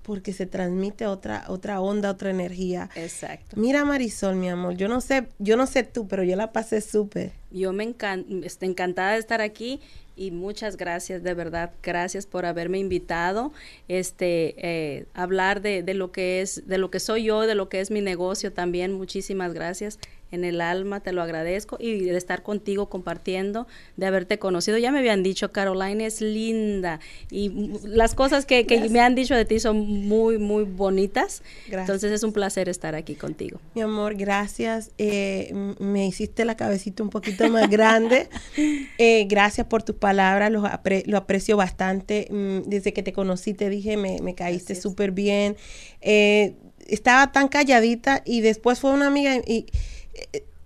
[0.04, 2.90] Porque se transmite otra otra onda, otra energía.
[2.94, 3.56] Exacto.
[3.58, 6.80] Mira Marisol, mi amor, yo no sé, yo no sé tú, pero yo la pasé
[6.80, 7.32] súper.
[7.50, 9.80] Yo me encanta, estoy encantada de estar aquí
[10.16, 13.52] y muchas gracias, de verdad, gracias por haberme invitado,
[13.88, 17.68] este, eh, hablar de, de lo que es, de lo que soy yo, de lo
[17.68, 19.98] que es mi negocio también, muchísimas gracias
[20.34, 23.66] en el alma, te lo agradezco y de estar contigo compartiendo,
[23.96, 24.76] de haberte conocido.
[24.78, 29.44] Ya me habían dicho, Caroline es linda y las cosas que, me han dicho de
[29.44, 31.42] ti son muy, muy bonitas.
[31.70, 33.60] Entonces es un placer estar aquí contigo.
[33.74, 34.90] Mi amor, gracias.
[34.98, 38.28] Eh, me hiciste la cabecita un poquito más grande.
[38.98, 40.62] Eh, gracias por tus palabras, lo,
[41.06, 42.28] lo aprecio bastante.
[42.30, 45.56] Mm, desde que te conocí te dije, me, me caíste súper bien.
[46.00, 46.54] Eh,
[46.86, 49.66] estaba tan calladita y después fue una amiga y y,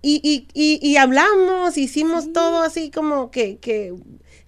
[0.01, 3.93] y, y, hablamos, hicimos todo así como que, que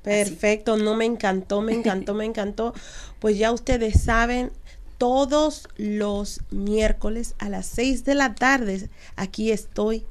[0.00, 2.72] Perfecto, no me encantó, me encantó, me encantó.
[3.18, 4.50] Pues ya ustedes saben,
[4.98, 8.88] todos los miércoles a las 6 de la tarde.
[9.16, 10.04] Aquí estoy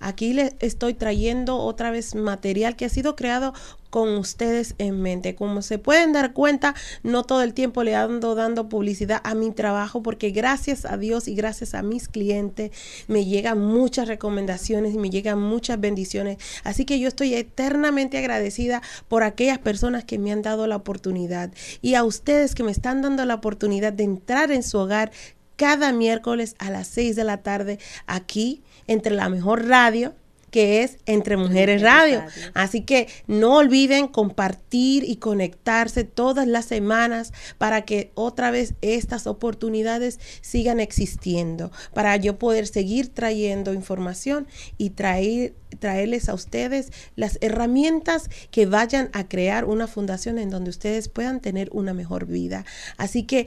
[0.00, 3.52] Aquí les estoy trayendo otra vez material que ha sido creado
[3.90, 5.34] con ustedes en mente.
[5.34, 9.50] Como se pueden dar cuenta, no todo el tiempo le ando dando publicidad a mi
[9.50, 12.70] trabajo porque gracias a Dios y gracias a mis clientes
[13.06, 16.38] me llegan muchas recomendaciones y me llegan muchas bendiciones.
[16.64, 21.52] Así que yo estoy eternamente agradecida por aquellas personas que me han dado la oportunidad
[21.82, 25.10] y a ustedes que me están dando la oportunidad de entrar en su hogar
[25.56, 30.14] cada miércoles a las 6 de la tarde aquí entre la mejor radio
[30.50, 32.22] que es Entre Mujeres Radio.
[32.54, 39.26] Así que no olviden compartir y conectarse todas las semanas para que otra vez estas
[39.26, 44.46] oportunidades sigan existiendo, para yo poder seguir trayendo información
[44.76, 50.70] y traer, traerles a ustedes las herramientas que vayan a crear una fundación en donde
[50.70, 52.64] ustedes puedan tener una mejor vida.
[52.96, 53.46] Así que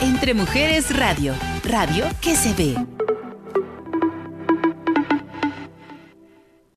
[0.00, 1.34] Entre Mujeres Radio,
[1.64, 2.78] radio que se ve.